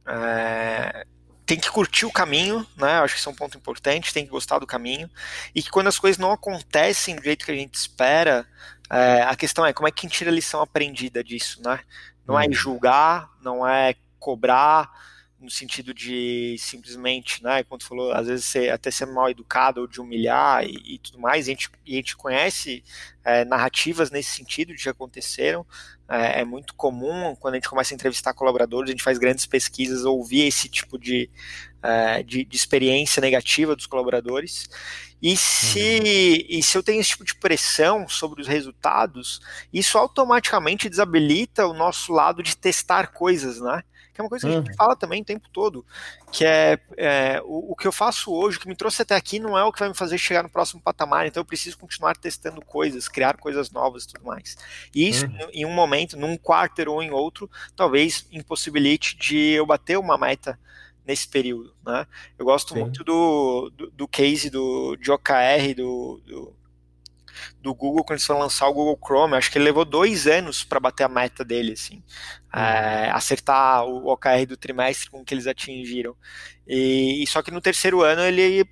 é, 0.06 1.04
tem 1.46 1.58
que 1.58 1.70
curtir 1.70 2.04
o 2.04 2.12
caminho, 2.12 2.66
né? 2.76 2.98
Acho 2.98 3.14
que 3.14 3.20
isso 3.20 3.28
é 3.28 3.32
um 3.32 3.36
ponto 3.36 3.56
importante, 3.56 4.12
tem 4.12 4.24
que 4.24 4.30
gostar 4.30 4.58
do 4.58 4.66
caminho. 4.66 5.08
E 5.54 5.62
que 5.62 5.70
quando 5.70 5.86
as 5.86 5.98
coisas 5.98 6.18
não 6.18 6.32
acontecem 6.32 7.14
do 7.14 7.22
jeito 7.22 7.46
que 7.46 7.52
a 7.52 7.56
gente 7.56 7.74
espera, 7.74 8.44
é, 8.90 9.22
a 9.22 9.36
questão 9.36 9.64
é 9.64 9.72
como 9.72 9.86
é 9.86 9.92
que 9.92 10.04
a 10.04 10.08
gente 10.08 10.18
tira 10.18 10.30
a 10.30 10.34
lição 10.34 10.60
aprendida 10.60 11.22
disso, 11.22 11.62
né? 11.62 11.80
Não 12.26 12.38
é 12.38 12.46
uhum. 12.46 12.52
julgar, 12.52 13.30
não 13.40 13.66
é 13.66 13.94
cobrar, 14.18 14.90
no 15.38 15.50
sentido 15.50 15.92
de 15.92 16.56
simplesmente, 16.58 17.42
né, 17.42 17.62
quando 17.62 17.84
falou, 17.84 18.12
às 18.12 18.26
vezes 18.26 18.46
ser, 18.46 18.70
até 18.70 18.90
ser 18.90 19.06
mal 19.06 19.28
educado 19.28 19.82
ou 19.82 19.86
de 19.86 20.00
humilhar 20.00 20.64
e, 20.64 20.94
e 20.94 20.98
tudo 20.98 21.18
mais, 21.18 21.46
e 21.46 21.50
a 21.50 21.54
gente, 21.54 21.70
e 21.84 21.94
a 21.94 21.96
gente 21.96 22.16
conhece 22.16 22.82
é, 23.22 23.44
narrativas 23.44 24.10
nesse 24.10 24.30
sentido 24.30 24.74
de 24.74 24.82
que 24.82 24.88
aconteceram, 24.88 25.66
é, 26.08 26.40
é, 26.40 26.44
muito 26.44 26.74
comum 26.74 27.34
quando 27.34 27.54
a 27.54 27.56
gente 27.56 27.68
começa 27.68 27.92
a 27.92 27.96
entrevistar 27.96 28.32
colaboradores, 28.32 28.88
a 28.88 28.92
gente 28.92 29.02
faz 29.02 29.18
grandes 29.18 29.44
pesquisas, 29.44 30.04
ouvir 30.04 30.46
esse 30.46 30.68
tipo 30.68 30.98
de, 30.98 31.28
é, 31.82 32.22
de, 32.22 32.44
de, 32.44 32.56
experiência 32.56 33.20
negativa 33.20 33.74
dos 33.76 33.86
colaboradores. 33.86 34.68
E 35.20 35.36
se, 35.36 35.78
uhum. 35.78 36.56
e 36.58 36.62
se 36.62 36.78
eu 36.78 36.82
tenho 36.82 37.00
esse 37.00 37.10
tipo 37.10 37.24
de 37.24 37.34
pressão 37.34 38.08
sobre 38.08 38.40
os 38.40 38.46
resultados, 38.46 39.40
isso 39.72 39.98
automaticamente 39.98 40.88
desabilita 40.88 41.66
o 41.66 41.74
nosso 41.74 42.12
lado 42.12 42.42
de 42.42 42.56
testar 42.56 43.08
coisas, 43.08 43.60
né? 43.60 43.82
Que 44.16 44.20
é 44.22 44.24
uma 44.24 44.30
coisa 44.30 44.46
que 44.46 44.52
uhum. 44.52 44.58
a 44.58 44.62
gente 44.62 44.70
uhum. 44.70 44.76
fala 44.76 44.96
também 44.96 45.20
o 45.20 45.24
tempo 45.24 45.48
todo, 45.52 45.84
que 46.32 46.44
é, 46.44 46.78
é 46.96 47.42
o, 47.44 47.72
o, 47.72 47.76
que 47.76 47.86
eu 47.86 47.92
faço 47.92 48.32
hoje, 48.32 48.56
o 48.56 48.60
que 48.60 48.68
me 48.68 48.74
trouxe 48.74 49.02
até 49.02 49.14
aqui, 49.14 49.38
não 49.38 49.56
é 49.56 49.62
o 49.62 49.70
que 49.70 49.78
vai 49.78 49.88
me 49.88 49.94
fazer 49.94 50.16
chegar 50.16 50.42
no 50.42 50.48
próximo 50.48 50.80
patamar, 50.80 51.26
então 51.26 51.42
eu 51.42 51.44
preciso 51.44 51.78
continuar 51.78 52.16
testando 52.16 52.62
coisas, 52.62 53.08
criar 53.08 53.36
coisas 53.36 53.70
novas 53.70 54.04
e 54.04 54.08
tudo 54.08 54.24
mais. 54.24 54.56
E 54.94 55.06
isso, 55.06 55.26
uhum. 55.26 55.48
em 55.52 55.66
um 55.66 55.72
momento, 55.72 56.16
num 56.16 56.36
quarter 56.36 56.88
ou 56.88 57.02
em 57.02 57.10
outro, 57.10 57.50
talvez 57.76 58.26
impossibilite 58.32 59.16
de 59.16 59.50
eu 59.50 59.66
bater 59.66 59.98
uma 59.98 60.16
meta 60.16 60.58
nesse 61.06 61.28
período, 61.28 61.72
né? 61.84 62.06
Eu 62.38 62.44
gosto 62.44 62.74
Sim. 62.74 62.80
muito 62.80 63.04
do, 63.04 63.70
do, 63.76 63.90
do, 63.90 64.08
case 64.08 64.50
do, 64.50 64.96
de 64.96 65.12
OKR, 65.12 65.74
do, 65.76 66.20
do 66.26 66.52
do 67.60 67.74
Google 67.74 68.04
quando 68.04 68.16
eles 68.16 68.26
foram 68.26 68.40
lançar 68.40 68.68
o 68.68 68.74
Google 68.74 68.98
Chrome. 69.04 69.34
Acho 69.34 69.50
que 69.50 69.58
ele 69.58 69.64
levou 69.66 69.84
dois 69.84 70.26
anos 70.26 70.64
para 70.64 70.80
bater 70.80 71.04
a 71.04 71.08
meta 71.08 71.44
dele, 71.44 71.72
assim, 71.72 72.02
é, 72.54 73.10
acertar 73.10 73.84
o 73.84 74.08
OKR 74.08 74.46
do 74.46 74.56
trimestre 74.56 75.10
com 75.10 75.24
que 75.24 75.34
eles 75.34 75.46
atingiram. 75.46 76.14
E, 76.66 77.22
e, 77.22 77.26
só 77.26 77.42
que 77.42 77.50
no 77.50 77.60
terceiro 77.60 78.02
ano 78.02 78.22
ele 78.22 78.66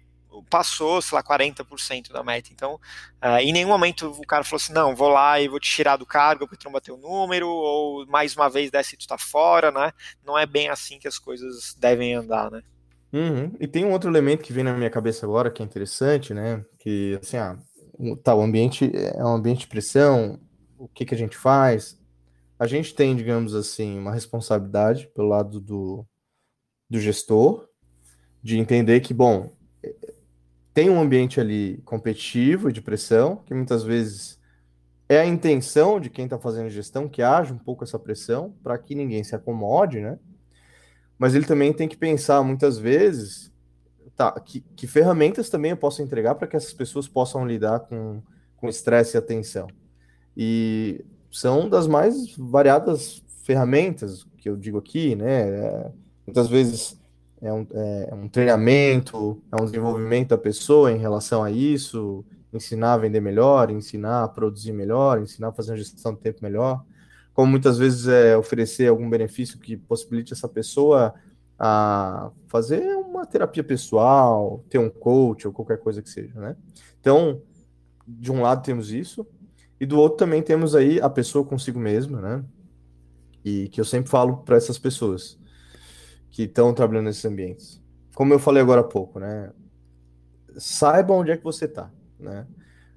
passou, 0.51 1.01
sei 1.01 1.17
lá, 1.17 1.23
40% 1.23 2.13
da 2.13 2.23
meta. 2.23 2.51
Então, 2.53 2.75
uh, 3.23 3.39
em 3.41 3.53
nenhum 3.53 3.69
momento 3.69 4.09
o 4.11 4.27
cara 4.27 4.45
falou 4.45 4.57
assim, 4.57 4.73
não, 4.73 4.95
vou 4.95 5.09
lá 5.09 5.41
e 5.41 5.49
vou 5.49 5.61
te 5.61 5.71
tirar 5.71 5.97
do 5.97 6.07
cargo 6.07 6.47
porque 6.47 6.63
tu 6.63 6.65
não 6.65 6.73
bateu 6.73 6.95
o 6.95 6.99
número, 6.99 7.49
ou 7.49 8.07
mais 8.07 8.35
uma 8.35 8.49
vez 8.49 8.71
dessa 8.71 8.95
e 8.95 8.99
tu 8.99 9.07
tá 9.07 9.19
fora, 9.19 9.71
né? 9.71 9.93
Não 10.25 10.39
é 10.39 10.47
bem 10.47 10.69
assim 10.69 10.99
que 10.99 11.09
as 11.09 11.19
coisas 11.19 11.75
devem 11.79 12.15
andar, 12.15 12.51
né? 12.51 12.63
Uhum. 13.13 13.53
E 13.61 13.69
tem 13.69 13.85
um 13.85 13.93
outro 13.93 14.11
elemento 14.11 14.43
que 14.43 14.53
vem 14.53 14.65
na 14.65 14.75
minha 14.75 14.91
cabeça 14.91 15.25
agora 15.25 15.49
que 15.49 15.63
é 15.63 15.65
interessante, 15.65 16.35
né? 16.35 16.65
Que, 16.81 17.17
assim, 17.23 17.37
ah, 17.37 17.57
tá, 18.23 18.35
o 18.35 18.43
ambiente 18.43 18.91
é 18.95 19.25
um 19.25 19.35
ambiente 19.35 19.61
de 19.61 19.67
pressão, 19.69 20.41
o 20.79 20.89
que, 20.89 21.05
que 21.05 21.15
a 21.15 21.19
gente 21.19 21.37
faz? 21.37 21.99
A 22.59 22.67
gente 22.67 22.95
tem, 22.95 23.17
digamos 23.17 23.55
assim, 23.55 23.99
uma 23.99 24.13
responsabilidade 24.13 25.09
pelo 25.15 25.29
lado 25.29 25.61
do, 25.61 26.07
do 26.89 27.01
gestor, 27.01 27.69
de 28.43 28.59
entender 28.59 29.01
que, 29.01 29.15
bom, 29.15 29.53
tem 30.73 30.91
um 30.91 31.01
ambiente 31.01 31.41
ali 31.41 31.81
competitivo 31.85 32.69
e 32.69 32.73
de 32.73 32.83
pressão, 32.83 33.37
que 33.47 33.55
muitas 33.55 33.83
vezes 33.85 34.41
é 35.09 35.21
a 35.21 35.27
intenção 35.27 36.01
de 36.01 36.11
quem 36.11 36.25
está 36.25 36.39
fazendo 36.39 36.69
gestão 36.69 37.09
que 37.09 37.23
haja 37.23 37.55
um 37.55 37.59
pouco 37.59 37.85
essa 37.85 37.99
pressão, 37.99 38.55
para 38.63 38.77
que 38.77 38.95
ninguém 38.95 39.23
se 39.23 39.35
acomode, 39.37 40.01
né? 40.01 40.19
Mas 41.17 41.35
ele 41.35 41.47
também 41.47 41.73
tem 41.73 41.89
que 41.89 41.97
pensar 41.97 42.43
muitas 42.43 42.77
vezes 42.77 43.54
tá, 44.17 44.33
que, 44.41 44.61
que 44.77 44.87
ferramentas 44.87 45.49
também 45.49 45.73
eu 45.73 45.77
posso 45.77 46.03
entregar 46.03 46.35
para 46.35 46.47
que 46.47 46.57
essas 46.57 46.73
pessoas 46.73 47.09
possam 47.09 47.47
lidar 47.47 47.81
com 47.81 48.23
estresse 48.69 49.17
e 49.17 49.19
atenção. 49.19 49.69
E 50.37 51.05
são 51.31 51.69
das 51.69 51.87
mais 51.87 52.35
variadas 52.37 53.23
ferramentas 53.45 54.27
que 54.39 54.49
eu 54.49 54.57
digo 54.57 54.79
aqui, 54.79 55.15
né? 55.15 55.49
É, 55.49 55.91
muitas 56.27 56.49
vezes 56.49 56.99
é 57.41 57.53
um, 57.53 57.67
é 57.73 58.15
um, 58.15 58.29
treinamento, 58.29 59.43
é 59.53 59.61
um 59.61 59.65
desenvolvimento 59.65 60.31
da 60.31 60.39
pessoa 60.39 60.91
em 60.91 60.99
relação 60.99 61.45
a 61.45 61.51
isso, 61.51 62.25
ensinar 62.53 62.95
a 62.95 62.99
vender 62.99 63.21
melhor, 63.21 63.71
ensinar 63.71 64.25
a 64.25 64.29
produzir 64.29 64.73
melhor, 64.73 65.21
ensinar 65.21 65.49
a 65.49 65.53
fazer 65.53 65.73
uma 65.73 65.77
gestão 65.77 66.15
do 66.15 66.21
tempo 66.21 66.39
melhor. 66.43 66.85
Como 67.35 67.51
muitas 67.51 67.79
vezes 67.79 68.07
é 68.07 68.37
oferecer 68.37 68.89
algum 68.89 69.11
benefício 69.11 69.59
que 69.59 69.77
possibilite 69.77 70.33
essa 70.33 70.49
pessoa 70.49 71.15
a 71.59 72.31
fazer 72.47 72.94
terapia 73.27 73.65
pessoal, 73.65 74.65
ter 74.69 74.79
um 74.79 74.91
coach 74.91 75.47
ou 75.47 75.53
qualquer 75.53 75.79
coisa 75.79 76.03
que 76.03 76.11
seja, 76.11 76.39
né? 76.41 76.57
Então, 77.01 77.43
de 78.07 78.31
um 78.31 78.43
lado 78.43 78.63
temos 78.63 78.93
isso, 78.93 79.27
e 79.81 79.87
do 79.87 79.99
outro 79.99 80.19
também 80.19 80.43
temos 80.43 80.75
aí 80.75 81.01
a 81.01 81.11
pessoa 81.11 81.45
consigo 81.45 81.79
mesma, 81.79 82.21
né? 82.21 82.45
E 83.45 83.69
que 83.69 83.81
eu 83.81 83.85
sempre 83.85 84.11
falo 84.11 84.39
para 84.39 84.57
essas 84.57 84.79
pessoas 84.79 85.39
que 86.31 86.45
estão 86.45 86.73
trabalhando 86.73 87.07
nesses 87.07 87.25
ambientes. 87.25 87.83
Como 88.15 88.33
eu 88.33 88.39
falei 88.39 88.63
agora 88.63 88.81
há 88.81 88.85
pouco, 88.85 89.19
né? 89.19 89.53
Saiba 90.57 91.13
onde 91.13 91.31
é 91.31 91.37
que 91.37 91.45
você 91.45 91.65
está, 91.65 91.91
né? 92.19 92.47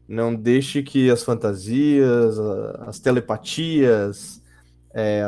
Não 0.07 0.33
deixe 0.33 0.81
que 0.81 1.09
as 1.09 1.23
fantasias, 1.23 2.39
as 2.87 2.99
telepatias, 2.99 4.41
é, 4.93 5.21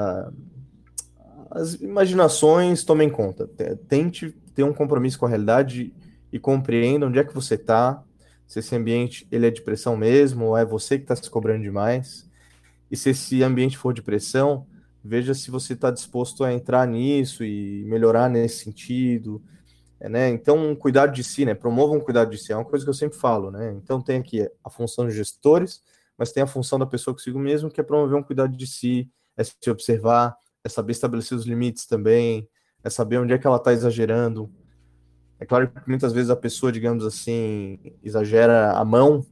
as 1.51 1.75
imaginações 1.75 2.83
tomem 2.83 3.09
conta. 3.09 3.47
Tente 3.87 4.31
ter 4.53 4.63
um 4.63 4.73
compromisso 4.73 5.17
com 5.17 5.25
a 5.25 5.29
realidade 5.29 5.93
e 6.31 6.39
compreenda 6.39 7.07
onde 7.07 7.19
é 7.19 7.23
que 7.23 7.33
você 7.33 7.55
está, 7.55 8.03
se 8.45 8.59
esse 8.59 8.75
ambiente 8.75 9.27
ele 9.31 9.47
é 9.47 9.51
de 9.51 9.61
pressão 9.61 9.95
mesmo, 9.95 10.45
ou 10.45 10.57
é 10.57 10.65
você 10.65 10.97
que 10.97 11.03
está 11.03 11.15
se 11.15 11.29
cobrando 11.29 11.63
demais. 11.63 12.29
E 12.89 12.97
se 12.97 13.11
esse 13.11 13.43
ambiente 13.43 13.77
for 13.77 13.93
de 13.93 14.01
pressão, 14.01 14.65
veja 15.03 15.33
se 15.33 15.51
você 15.51 15.73
está 15.73 15.91
disposto 15.91 16.43
a 16.43 16.53
entrar 16.53 16.87
nisso 16.87 17.43
e 17.43 17.83
melhorar 17.85 18.29
nesse 18.29 18.63
sentido. 18.63 19.41
Né? 19.99 20.29
Então, 20.29 20.75
cuidado 20.75 21.13
de 21.13 21.23
si, 21.23 21.45
né? 21.45 21.53
Promova 21.53 21.93
um 21.93 21.99
cuidado 21.99 22.31
de 22.31 22.37
si, 22.37 22.51
é 22.51 22.55
uma 22.55 22.65
coisa 22.65 22.85
que 22.85 22.89
eu 22.89 22.93
sempre 22.93 23.17
falo, 23.17 23.51
né? 23.51 23.73
Então 23.83 24.01
tem 24.01 24.17
aqui 24.17 24.49
a 24.63 24.69
função 24.69 25.05
dos 25.05 25.13
gestores, 25.13 25.81
mas 26.17 26.31
tem 26.31 26.41
a 26.41 26.47
função 26.47 26.79
da 26.79 26.85
pessoa 26.85 27.13
consigo 27.13 27.37
mesmo, 27.37 27.69
que 27.69 27.81
é 27.81 27.83
promover 27.83 28.17
um 28.17 28.23
cuidado 28.23 28.55
de 28.55 28.65
si, 28.65 29.09
é 29.35 29.43
se 29.43 29.69
observar, 29.69 30.35
é 30.63 30.69
saber 30.69 30.91
estabelecer 30.91 31.37
os 31.37 31.45
limites 31.45 31.85
também, 31.85 32.47
é 32.83 32.89
saber 32.89 33.17
onde 33.17 33.33
é 33.33 33.37
que 33.37 33.47
ela 33.47 33.57
está 33.57 33.73
exagerando, 33.73 34.51
é 35.39 35.45
claro 35.45 35.69
que 35.69 35.87
muitas 35.87 36.11
vezes 36.11 36.29
a 36.29 36.35
pessoa, 36.35 36.71
digamos 36.71 37.05
assim, 37.05 37.79
exagera 38.03 38.73
a 38.73 38.83
mão 38.83 39.25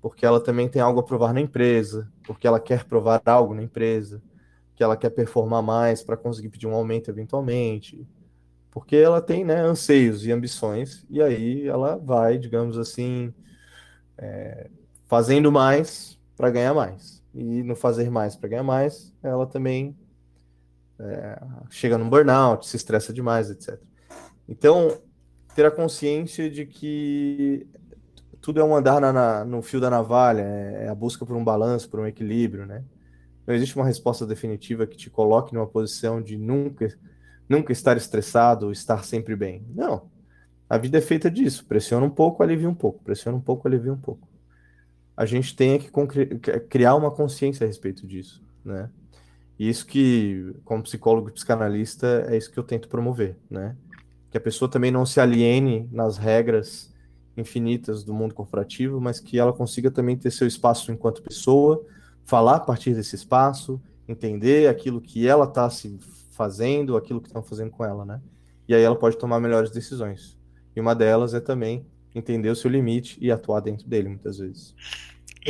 porque 0.00 0.24
ela 0.24 0.40
também 0.40 0.68
tem 0.68 0.80
algo 0.80 1.00
a 1.00 1.02
provar 1.02 1.32
na 1.32 1.40
empresa, 1.40 2.08
porque 2.24 2.46
ela 2.46 2.60
quer 2.60 2.84
provar 2.84 3.20
algo 3.26 3.54
na 3.54 3.62
empresa, 3.62 4.22
que 4.76 4.82
ela 4.82 4.96
quer 4.96 5.10
performar 5.10 5.62
mais 5.62 6.02
para 6.02 6.16
conseguir 6.16 6.48
pedir 6.48 6.68
um 6.68 6.74
aumento 6.74 7.10
eventualmente, 7.10 8.06
porque 8.70 8.94
ela 8.94 9.20
tem 9.20 9.44
né, 9.44 9.60
anseios 9.60 10.24
e 10.24 10.30
ambições, 10.30 11.04
e 11.10 11.20
aí 11.20 11.66
ela 11.66 11.96
vai, 11.96 12.38
digamos 12.38 12.78
assim, 12.78 13.34
é, 14.16 14.70
fazendo 15.08 15.50
mais 15.50 16.16
para 16.36 16.50
ganhar 16.50 16.74
mais. 16.74 17.20
E 17.34 17.62
no 17.64 17.74
fazer 17.74 18.10
mais 18.10 18.36
para 18.36 18.48
ganhar 18.50 18.62
mais, 18.62 19.12
ela 19.22 19.46
também 19.46 19.96
é, 21.00 21.40
chega 21.70 21.96
num 21.96 22.08
burnout, 22.08 22.66
se 22.66 22.76
estressa 22.76 23.12
demais, 23.12 23.50
etc. 23.50 23.78
Então, 24.48 24.98
ter 25.54 25.66
a 25.66 25.70
consciência 25.70 26.50
de 26.50 26.64
que 26.66 27.66
tudo 28.40 28.60
é 28.60 28.64
um 28.64 28.74
andar 28.74 29.00
na, 29.00 29.12
na, 29.12 29.44
no 29.44 29.62
fio 29.62 29.80
da 29.80 29.90
navalha, 29.90 30.42
é, 30.42 30.84
é 30.86 30.88
a 30.88 30.94
busca 30.94 31.26
por 31.26 31.36
um 31.36 31.44
balanço, 31.44 31.88
por 31.88 32.00
um 32.00 32.06
equilíbrio, 32.06 32.66
né? 32.66 32.84
Não 33.46 33.54
existe 33.54 33.76
uma 33.76 33.86
resposta 33.86 34.26
definitiva 34.26 34.86
que 34.86 34.96
te 34.96 35.08
coloque 35.08 35.54
numa 35.54 35.66
posição 35.66 36.20
de 36.20 36.36
nunca, 36.36 36.88
nunca 37.48 37.72
estar 37.72 37.96
estressado 37.96 38.70
estar 38.70 39.04
sempre 39.04 39.34
bem. 39.34 39.64
Não. 39.74 40.10
A 40.68 40.76
vida 40.76 40.98
é 40.98 41.00
feita 41.00 41.30
disso. 41.30 41.64
Pressiona 41.64 42.04
um 42.04 42.10
pouco, 42.10 42.42
alivia 42.42 42.68
um 42.68 42.74
pouco. 42.74 43.02
Pressiona 43.02 43.38
um 43.38 43.40
pouco, 43.40 43.66
alivia 43.66 43.92
um 43.92 43.98
pouco. 43.98 44.28
A 45.16 45.24
gente 45.24 45.56
tem 45.56 45.78
que 45.78 45.90
criar 46.68 46.94
uma 46.94 47.10
consciência 47.10 47.64
a 47.64 47.66
respeito 47.66 48.06
disso, 48.06 48.44
né? 48.62 48.90
E 49.58 49.68
isso 49.68 49.86
que, 49.86 50.54
como 50.64 50.82
psicólogo 50.82 51.28
e 51.28 51.32
psicanalista, 51.32 52.26
é 52.28 52.36
isso 52.36 52.50
que 52.50 52.58
eu 52.58 52.62
tento 52.62 52.88
promover, 52.88 53.36
né? 53.50 53.76
que 54.30 54.36
a 54.36 54.40
pessoa 54.40 54.70
também 54.70 54.90
não 54.90 55.06
se 55.06 55.20
aliene 55.20 55.88
nas 55.90 56.18
regras 56.18 56.92
infinitas 57.36 58.02
do 58.04 58.12
mundo 58.12 58.34
corporativo, 58.34 59.00
mas 59.00 59.20
que 59.20 59.38
ela 59.38 59.52
consiga 59.52 59.90
também 59.90 60.16
ter 60.16 60.30
seu 60.30 60.46
espaço 60.46 60.92
enquanto 60.92 61.22
pessoa, 61.22 61.84
falar 62.24 62.56
a 62.56 62.60
partir 62.60 62.94
desse 62.94 63.16
espaço, 63.16 63.80
entender 64.06 64.68
aquilo 64.68 65.00
que 65.00 65.26
ela 65.26 65.44
está 65.44 65.68
se 65.70 65.98
fazendo, 66.32 66.96
aquilo 66.96 67.20
que 67.20 67.28
estão 67.28 67.42
fazendo 67.42 67.70
com 67.70 67.84
ela, 67.84 68.04
né? 68.04 68.20
E 68.66 68.74
aí 68.74 68.82
ela 68.82 68.96
pode 68.96 69.16
tomar 69.16 69.40
melhores 69.40 69.70
decisões. 69.70 70.36
E 70.74 70.80
uma 70.80 70.94
delas 70.94 71.32
é 71.32 71.40
também 71.40 71.86
entender 72.14 72.50
o 72.50 72.56
seu 72.56 72.70
limite 72.70 73.16
e 73.20 73.30
atuar 73.30 73.60
dentro 73.60 73.88
dele, 73.88 74.08
muitas 74.08 74.38
vezes. 74.38 74.74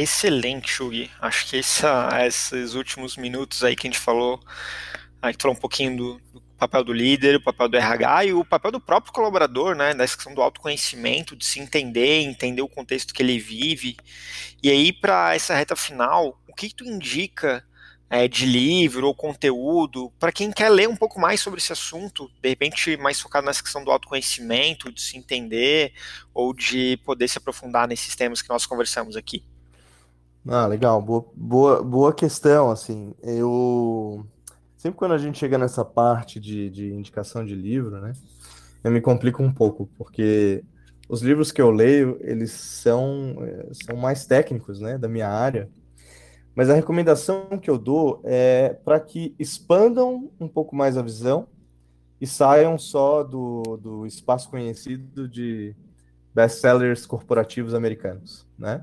Excelente, 0.01 0.71
Shugi. 0.71 1.11
Acho 1.21 1.45
que 1.49 1.57
essa, 1.57 2.09
esses 2.25 2.75
últimos 2.75 3.17
minutos 3.17 3.65
aí 3.65 3.75
que 3.75 3.89
a 3.89 3.91
gente 3.91 3.99
falou, 3.99 4.41
a 5.21 5.33
gente 5.33 5.43
falou 5.43 5.57
um 5.57 5.61
pouquinho 5.61 5.97
do, 5.97 6.21
do 6.33 6.41
papel 6.57 6.85
do 6.85 6.93
líder, 6.93 7.35
o 7.35 7.43
papel 7.43 7.69
do 7.69 7.77
RH 7.77 8.25
e 8.27 8.33
o 8.33 8.45
papel 8.45 8.71
do 8.71 8.81
próprio 8.81 9.13
colaborador, 9.13 9.75
né, 9.75 9.95
da 9.95 10.07
questão 10.07 10.33
do 10.33 10.41
autoconhecimento, 10.41 11.35
de 11.35 11.45
se 11.45 11.59
entender, 11.59 12.21
entender 12.21 12.63
o 12.63 12.69
contexto 12.69 13.13
que 13.13 13.21
ele 13.25 13.41
vive. 13.41 13.97
E 14.63 14.71
aí, 14.71 14.93
para 14.93 15.35
essa 15.35 15.53
reta 15.53 15.75
final, 15.75 16.41
o 16.47 16.55
que, 16.55 16.69
que 16.69 16.77
tu 16.77 16.85
indica 16.85 17.67
é, 18.09 18.29
de 18.29 18.47
livro 18.47 19.05
ou 19.05 19.15
conteúdo 19.17 20.13
para 20.21 20.31
quem 20.31 20.53
quer 20.53 20.69
ler 20.69 20.89
um 20.89 20.97
pouco 20.97 21.19
mais 21.19 21.41
sobre 21.41 21.59
esse 21.59 21.73
assunto, 21.73 22.31
de 22.41 22.49
repente 22.49 22.97
mais 22.99 23.21
focado 23.21 23.47
nessa 23.47 23.65
questão 23.65 23.83
do 23.83 23.91
autoconhecimento, 23.91 24.93
de 24.93 25.03
se 25.03 25.19
entender 25.19 25.93
ou 26.33 26.55
de 26.55 26.97
poder 26.99 27.27
se 27.27 27.39
aprofundar 27.39 27.89
nesses 27.89 28.15
temas 28.15 28.41
que 28.41 28.49
nós 28.49 28.65
conversamos 28.65 29.17
aqui? 29.17 29.43
Ah, 30.51 30.67
legal, 30.67 31.03
boa, 31.03 31.27
boa, 31.37 31.83
boa 31.83 32.15
questão, 32.15 32.71
assim, 32.71 33.15
eu 33.23 34.27
sempre 34.79 34.97
quando 34.97 35.13
a 35.13 35.19
gente 35.19 35.37
chega 35.37 35.59
nessa 35.59 35.85
parte 35.85 36.41
de, 36.41 36.71
de 36.71 36.91
indicação 36.91 37.45
de 37.45 37.55
livro, 37.55 38.01
né, 38.01 38.15
eu 38.83 38.91
me 38.91 38.99
complico 38.99 39.43
um 39.43 39.53
pouco, 39.53 39.91
porque 39.99 40.65
os 41.07 41.21
livros 41.21 41.53
que 41.53 41.61
eu 41.61 41.71
leio, 41.71 42.17
eles 42.23 42.51
são, 42.53 43.37
eh, 43.43 43.69
são 43.73 43.95
mais 43.95 44.25
técnicos, 44.25 44.81
né, 44.81 44.97
da 44.97 45.07
minha 45.07 45.29
área, 45.29 45.69
mas 46.55 46.71
a 46.71 46.75
recomendação 46.75 47.59
que 47.61 47.69
eu 47.69 47.77
dou 47.77 48.23
é 48.25 48.71
para 48.71 48.99
que 48.99 49.35
expandam 49.39 50.31
um 50.41 50.49
pouco 50.49 50.75
mais 50.75 50.97
a 50.97 51.03
visão 51.03 51.47
e 52.19 52.27
saiam 52.27 52.79
só 52.79 53.23
do, 53.23 53.77
do 53.77 54.07
espaço 54.07 54.49
conhecido 54.49 55.29
de 55.29 55.77
best-sellers 56.35 57.05
corporativos 57.05 57.75
americanos, 57.75 58.47
né? 58.59 58.83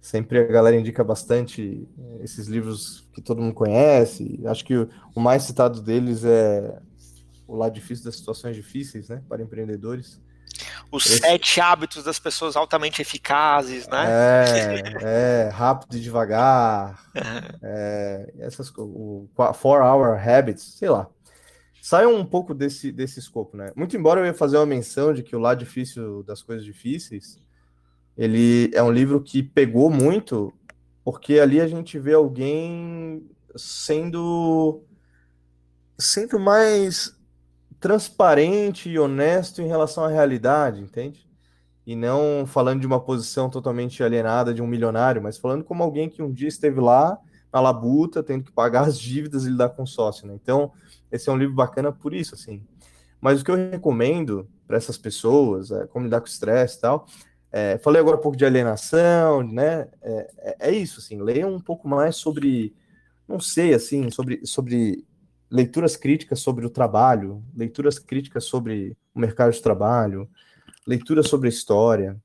Sempre 0.00 0.38
a 0.38 0.46
galera 0.46 0.76
indica 0.76 1.04
bastante 1.04 1.86
eh, 1.98 2.24
esses 2.24 2.46
livros 2.46 3.06
que 3.12 3.20
todo 3.20 3.42
mundo 3.42 3.54
conhece. 3.54 4.40
Acho 4.46 4.64
que 4.64 4.74
o 5.14 5.20
mais 5.20 5.42
citado 5.42 5.82
deles 5.82 6.24
é 6.24 6.80
O 7.46 7.54
Lado 7.54 7.74
Difícil 7.74 8.06
das 8.06 8.16
Situações 8.16 8.56
Difíceis, 8.56 9.10
né? 9.10 9.22
Para 9.28 9.42
empreendedores. 9.42 10.18
Os 10.90 11.06
Esse... 11.06 11.18
sete 11.18 11.60
hábitos 11.60 12.02
das 12.02 12.18
pessoas 12.18 12.56
altamente 12.56 13.02
eficazes, 13.02 13.86
né? 13.88 14.06
É, 14.08 15.46
é 15.46 15.48
rápido 15.50 15.96
e 15.96 16.00
devagar. 16.00 17.04
é, 17.62 18.32
essas, 18.38 18.72
o 18.76 19.28
Four 19.54 19.82
Hour 19.82 20.18
Habits, 20.18 20.76
sei 20.78 20.88
lá. 20.88 21.08
Saiam 21.82 22.14
um 22.14 22.24
pouco 22.24 22.54
desse, 22.54 22.90
desse 22.90 23.18
escopo, 23.18 23.56
né? 23.56 23.70
Muito 23.76 23.96
embora 23.96 24.20
eu 24.20 24.26
ia 24.26 24.34
fazer 24.34 24.56
uma 24.56 24.66
menção 24.66 25.12
de 25.12 25.22
que 25.22 25.36
o 25.36 25.38
lado 25.38 25.58
difícil 25.58 26.22
das 26.22 26.42
coisas 26.42 26.64
difíceis 26.64 27.38
ele 28.16 28.70
é 28.74 28.82
um 28.82 28.90
livro 28.90 29.20
que 29.20 29.42
pegou 29.42 29.90
muito, 29.90 30.52
porque 31.04 31.38
ali 31.38 31.60
a 31.60 31.66
gente 31.66 31.98
vê 31.98 32.14
alguém 32.14 33.26
sendo 33.56 34.82
sendo 35.98 36.38
mais 36.38 37.14
transparente 37.78 38.88
e 38.88 38.98
honesto 38.98 39.60
em 39.60 39.66
relação 39.66 40.04
à 40.04 40.08
realidade, 40.08 40.80
entende? 40.80 41.28
E 41.86 41.96
não 41.96 42.46
falando 42.46 42.80
de 42.80 42.86
uma 42.86 43.00
posição 43.00 43.50
totalmente 43.50 44.02
alienada 44.02 44.52
de 44.54 44.62
um 44.62 44.66
milionário, 44.66 45.22
mas 45.22 45.38
falando 45.38 45.64
como 45.64 45.82
alguém 45.82 46.08
que 46.08 46.22
um 46.22 46.32
dia 46.32 46.48
esteve 46.48 46.80
lá 46.80 47.18
na 47.52 47.60
labuta, 47.60 48.22
tendo 48.22 48.44
que 48.44 48.52
pagar 48.52 48.86
as 48.86 48.98
dívidas 48.98 49.44
e 49.44 49.50
lidar 49.50 49.70
com 49.70 49.84
sócio, 49.84 50.26
né? 50.26 50.34
Então, 50.34 50.72
esse 51.10 51.28
é 51.28 51.32
um 51.32 51.36
livro 51.36 51.54
bacana 51.54 51.90
por 51.90 52.14
isso, 52.14 52.34
assim. 52.34 52.62
Mas 53.20 53.40
o 53.40 53.44
que 53.44 53.50
eu 53.50 53.56
recomendo 53.56 54.48
para 54.66 54.76
essas 54.76 54.96
pessoas, 54.96 55.70
é, 55.70 55.86
como 55.86 56.04
lidar 56.04 56.20
com 56.20 56.28
estresse 56.28 56.78
e 56.78 56.80
tal, 56.80 57.06
é, 57.52 57.78
falei 57.78 58.00
agora 58.00 58.16
um 58.16 58.20
pouco 58.20 58.36
de 58.36 58.44
alienação, 58.44 59.42
né? 59.42 59.88
É, 60.00 60.30
é, 60.38 60.56
é, 60.68 60.70
isso, 60.70 61.00
assim, 61.00 61.20
leiam 61.20 61.52
um 61.52 61.60
pouco 61.60 61.88
mais 61.88 62.16
sobre, 62.16 62.74
não 63.26 63.40
sei, 63.40 63.74
assim, 63.74 64.10
sobre, 64.10 64.46
sobre 64.46 65.04
leituras 65.50 65.96
críticas 65.96 66.40
sobre 66.40 66.64
o 66.64 66.70
trabalho, 66.70 67.42
leituras 67.54 67.98
críticas 67.98 68.44
sobre 68.44 68.96
o 69.12 69.18
mercado 69.18 69.52
de 69.52 69.60
trabalho, 69.60 70.28
leitura 70.86 71.22
sobre 71.22 71.48
a 71.48 71.50
história, 71.50 72.16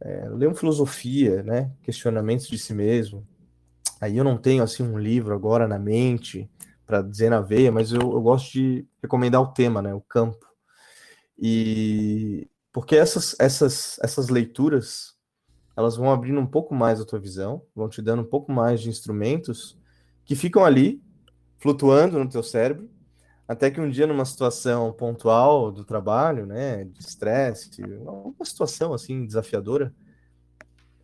é, 0.00 0.28
leiam 0.30 0.54
filosofia, 0.54 1.42
né? 1.42 1.70
Questionamentos 1.82 2.48
de 2.48 2.58
si 2.58 2.72
mesmo. 2.72 3.26
Aí 4.00 4.16
eu 4.16 4.24
não 4.24 4.38
tenho 4.38 4.62
assim 4.62 4.82
um 4.82 4.98
livro 4.98 5.34
agora 5.34 5.68
na 5.68 5.78
mente 5.78 6.50
para 6.86 7.02
dizer 7.02 7.30
na 7.30 7.40
veia, 7.40 7.70
mas 7.70 7.92
eu, 7.92 8.00
eu, 8.00 8.20
gosto 8.20 8.52
de 8.52 8.86
recomendar 9.00 9.40
o 9.40 9.52
tema, 9.52 9.80
né? 9.80 9.94
O 9.94 10.00
campo. 10.00 10.44
E 11.38 12.48
porque 12.72 12.96
essas 12.96 13.36
essas 13.38 13.98
essas 14.02 14.28
leituras 14.28 15.14
elas 15.76 15.96
vão 15.96 16.10
abrindo 16.10 16.40
um 16.40 16.46
pouco 16.46 16.74
mais 16.74 17.00
a 17.00 17.04
tua 17.04 17.18
visão, 17.18 17.62
vão 17.74 17.88
te 17.88 18.02
dando 18.02 18.22
um 18.22 18.26
pouco 18.26 18.52
mais 18.52 18.80
de 18.80 18.88
instrumentos 18.88 19.78
que 20.24 20.36
ficam 20.36 20.64
ali 20.64 21.02
flutuando 21.58 22.18
no 22.18 22.28
teu 22.28 22.42
cérebro, 22.42 22.90
até 23.46 23.70
que 23.70 23.80
um 23.80 23.88
dia 23.88 24.06
numa 24.06 24.24
situação 24.24 24.92
pontual 24.92 25.72
do 25.72 25.84
trabalho, 25.84 26.46
né, 26.46 26.84
de 26.84 27.00
estresse, 27.00 27.82
uma 27.82 28.44
situação 28.44 28.92
assim 28.92 29.24
desafiadora, 29.24 29.94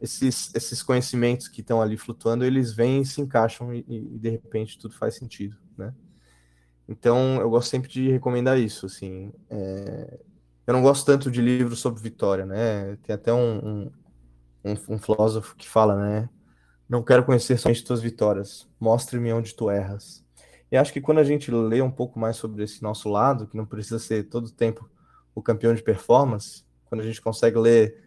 esses, 0.01 0.55
esses 0.55 0.83
conhecimentos 0.83 1.49
que 1.49 1.61
estão 1.61 1.83
ali 1.83 1.97
flutuando, 1.97 2.45
eles 2.45 2.73
vêm 2.73 3.05
se 3.05 3.21
encaixam 3.21 3.75
e, 3.75 3.85
e, 3.89 4.19
de 4.19 4.31
repente 4.31 4.79
tudo 4.79 4.95
faz 4.95 5.17
sentido, 5.17 5.57
né? 5.77 5.93
Então, 6.89 7.39
eu 7.41 7.51
gosto 7.51 7.69
sempre 7.69 7.91
de 7.91 8.11
recomendar 8.11 8.59
isso, 8.59 8.87
assim. 8.87 9.31
É... 9.51 10.19
Eu 10.69 10.75
não 10.75 10.83
gosto 10.83 11.07
tanto 11.07 11.31
de 11.31 11.41
livros 11.41 11.79
sobre 11.79 12.03
vitória, 12.03 12.45
né? 12.45 12.99
Tem 13.03 13.15
até 13.15 13.33
um, 13.33 13.91
um, 14.63 14.77
um, 14.87 14.99
filósofo 14.99 15.57
que 15.57 15.67
fala, 15.67 15.97
né? 15.97 16.29
Não 16.87 17.03
quero 17.03 17.25
conhecer 17.25 17.57
somente 17.57 17.83
tuas 17.83 18.03
vitórias, 18.03 18.69
mostre-me 18.79 19.33
onde 19.33 19.55
tu 19.55 19.71
erras. 19.71 20.23
E 20.71 20.77
acho 20.77 20.93
que 20.93 21.01
quando 21.01 21.21
a 21.21 21.25
gente 21.25 21.51
lê 21.51 21.81
um 21.81 21.91
pouco 21.91 22.19
mais 22.19 22.37
sobre 22.37 22.63
esse 22.63 22.83
nosso 22.83 23.09
lado, 23.09 23.47
que 23.47 23.57
não 23.57 23.65
precisa 23.65 23.99
ser 23.99 24.25
todo 24.25 24.49
o 24.49 24.51
tempo 24.51 24.87
o 25.35 25.41
campeão 25.41 25.75
de 25.75 25.83
performance, 25.83 26.65
quando 26.85 27.01
a 27.01 27.05
gente 27.05 27.23
consegue 27.23 27.57
ler 27.59 28.05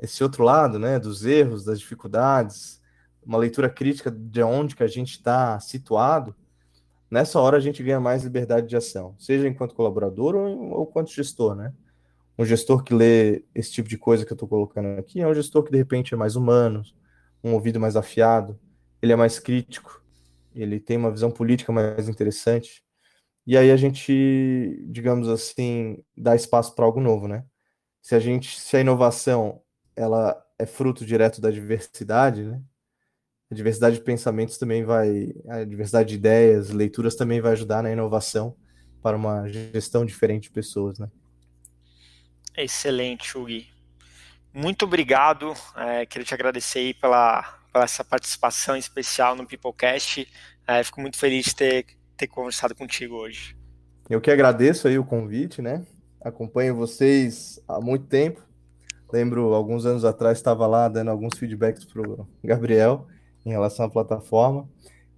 esse 0.00 0.24
outro 0.24 0.42
lado, 0.42 0.80
né, 0.80 0.98
dos 0.98 1.24
erros, 1.24 1.64
das 1.64 1.78
dificuldades, 1.78 2.82
uma 3.24 3.38
leitura 3.38 3.70
crítica 3.70 4.10
de 4.10 4.42
onde 4.42 4.74
que 4.74 4.82
a 4.82 4.88
gente 4.88 5.12
está 5.12 5.60
situado, 5.60 6.34
nessa 7.08 7.38
hora 7.38 7.58
a 7.58 7.60
gente 7.60 7.80
ganha 7.80 8.00
mais 8.00 8.24
liberdade 8.24 8.66
de 8.66 8.76
ação, 8.76 9.14
seja 9.20 9.46
enquanto 9.46 9.72
colaborador 9.72 10.34
ou, 10.34 10.72
ou 10.72 10.82
enquanto 10.82 11.12
gestor, 11.12 11.54
né? 11.54 11.72
Um 12.42 12.44
gestor 12.44 12.82
que 12.82 12.92
lê 12.92 13.44
esse 13.54 13.70
tipo 13.70 13.88
de 13.88 13.96
coisa 13.96 14.26
que 14.26 14.32
eu 14.32 14.34
estou 14.34 14.48
colocando 14.48 14.98
aqui 14.98 15.20
é 15.20 15.28
um 15.28 15.32
gestor 15.32 15.62
que 15.62 15.70
de 15.70 15.78
repente 15.78 16.12
é 16.12 16.16
mais 16.16 16.34
humano, 16.34 16.82
um 17.42 17.52
ouvido 17.52 17.78
mais 17.78 17.94
afiado, 17.94 18.58
ele 19.00 19.12
é 19.12 19.16
mais 19.16 19.38
crítico, 19.38 20.04
ele 20.52 20.80
tem 20.80 20.96
uma 20.96 21.12
visão 21.12 21.30
política 21.30 21.70
mais 21.70 22.08
interessante. 22.08 22.82
E 23.46 23.56
aí 23.56 23.70
a 23.70 23.76
gente, 23.76 24.84
digamos 24.88 25.28
assim, 25.28 26.02
dá 26.16 26.34
espaço 26.34 26.74
para 26.74 26.84
algo 26.84 27.00
novo, 27.00 27.28
né? 27.28 27.44
Se 28.00 28.16
a 28.16 28.18
gente, 28.18 28.58
se 28.58 28.76
a 28.76 28.80
inovação 28.80 29.62
ela 29.94 30.36
é 30.58 30.66
fruto 30.66 31.06
direto 31.06 31.40
da 31.40 31.48
diversidade, 31.48 32.42
né? 32.42 32.60
A 33.52 33.54
diversidade 33.54 33.98
de 33.98 34.02
pensamentos 34.02 34.58
também 34.58 34.84
vai, 34.84 35.32
a 35.46 35.62
diversidade 35.62 36.08
de 36.08 36.16
ideias, 36.16 36.70
leituras 36.70 37.14
também 37.14 37.40
vai 37.40 37.52
ajudar 37.52 37.84
na 37.84 37.92
inovação 37.92 38.56
para 39.00 39.16
uma 39.16 39.46
gestão 39.46 40.04
diferente 40.04 40.44
de 40.44 40.50
pessoas, 40.50 40.98
né? 40.98 41.08
Excelente, 42.56 43.36
Hugo. 43.36 43.64
Muito 44.52 44.84
obrigado. 44.84 45.54
É, 45.76 46.06
queria 46.06 46.26
te 46.26 46.34
agradecer 46.34 46.94
pela, 47.00 47.42
pela 47.72 47.84
essa 47.84 48.04
participação 48.04 48.76
especial 48.76 49.34
no 49.34 49.46
Peoplecast. 49.46 50.28
É, 50.66 50.82
fico 50.84 51.00
muito 51.00 51.16
feliz 51.16 51.46
de 51.46 51.56
ter, 51.56 51.86
ter 52.16 52.26
conversado 52.26 52.74
contigo 52.74 53.14
hoje. 53.16 53.56
Eu 54.10 54.20
que 54.20 54.30
agradeço 54.30 54.88
aí 54.88 54.98
o 54.98 55.04
convite, 55.04 55.62
né? 55.62 55.86
Acompanho 56.20 56.76
vocês 56.76 57.58
há 57.66 57.80
muito 57.80 58.06
tempo 58.06 58.42
Lembro, 59.12 59.52
alguns 59.52 59.84
anos 59.84 60.06
atrás, 60.06 60.38
estava 60.38 60.66
lá 60.66 60.88
dando 60.88 61.10
alguns 61.10 61.38
feedbacks 61.38 61.84
para 61.84 62.00
o 62.00 62.26
Gabriel 62.42 63.06
em 63.44 63.50
relação 63.50 63.84
à 63.84 63.90
plataforma 63.90 64.66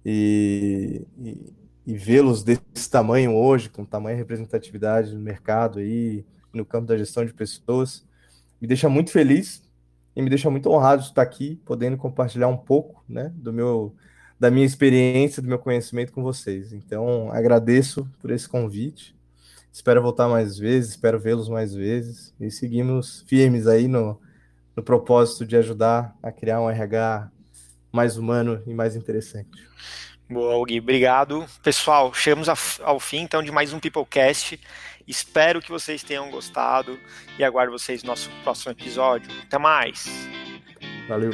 e, 0.03 1.07
e, 1.17 1.53
e 1.87 1.97
vê-los 1.97 2.43
desse 2.43 2.89
tamanho 2.91 3.33
hoje, 3.33 3.69
com 3.69 3.85
tamanha 3.85 4.17
representatividade 4.17 5.13
no 5.13 5.21
mercado 5.21 5.79
aí, 5.79 6.25
no 6.55 6.65
campo 6.65 6.87
da 6.87 6.97
gestão 6.97 7.25
de 7.25 7.33
pessoas, 7.33 8.05
me 8.61 8.67
deixa 8.67 8.89
muito 8.89 9.11
feliz 9.11 9.63
e 10.15 10.21
me 10.21 10.29
deixa 10.29 10.49
muito 10.49 10.69
honrado 10.69 11.01
de 11.01 11.09
estar 11.09 11.21
aqui, 11.21 11.61
podendo 11.65 11.97
compartilhar 11.97 12.47
um 12.47 12.57
pouco, 12.57 13.03
né, 13.07 13.31
do 13.35 13.51
meu, 13.51 13.95
da 14.39 14.49
minha 14.49 14.65
experiência, 14.65 15.41
do 15.41 15.47
meu 15.47 15.59
conhecimento 15.59 16.13
com 16.13 16.23
vocês. 16.23 16.73
Então, 16.73 17.31
agradeço 17.31 18.09
por 18.21 18.31
esse 18.31 18.47
convite 18.47 19.15
Espero 19.75 20.01
voltar 20.01 20.29
mais 20.29 20.57
vezes, 20.57 20.91
espero 20.91 21.19
vê-los 21.19 21.49
mais 21.49 21.75
vezes 21.75 22.33
e 22.39 22.49
seguimos 22.49 23.25
firmes 23.27 23.67
aí 23.67 23.89
no, 23.89 24.17
no 24.73 24.81
propósito 24.81 25.45
de 25.45 25.57
ajudar 25.57 26.15
a 26.23 26.31
criar 26.31 26.61
um 26.61 26.69
RH 26.69 27.29
mais 27.91 28.15
humano 28.15 28.63
e 28.65 28.73
mais 28.73 28.95
interessante. 28.95 29.67
Boa, 30.29 30.65
Gui, 30.65 30.79
obrigado. 30.79 31.45
Pessoal, 31.61 32.13
chegamos 32.13 32.47
ao 32.81 33.01
fim 33.01 33.17
então 33.17 33.43
de 33.43 33.51
mais 33.51 33.73
um 33.73 33.79
Peoplecast. 33.81 34.57
Espero 35.07 35.61
que 35.61 35.69
vocês 35.69 36.03
tenham 36.03 36.29
gostado 36.31 36.99
e 37.37 37.43
aguardo 37.43 37.71
vocês 37.71 38.03
no 38.03 38.09
nosso 38.09 38.29
próximo 38.43 38.71
episódio. 38.71 39.29
Até 39.43 39.57
mais. 39.57 40.05
Valeu. 41.07 41.31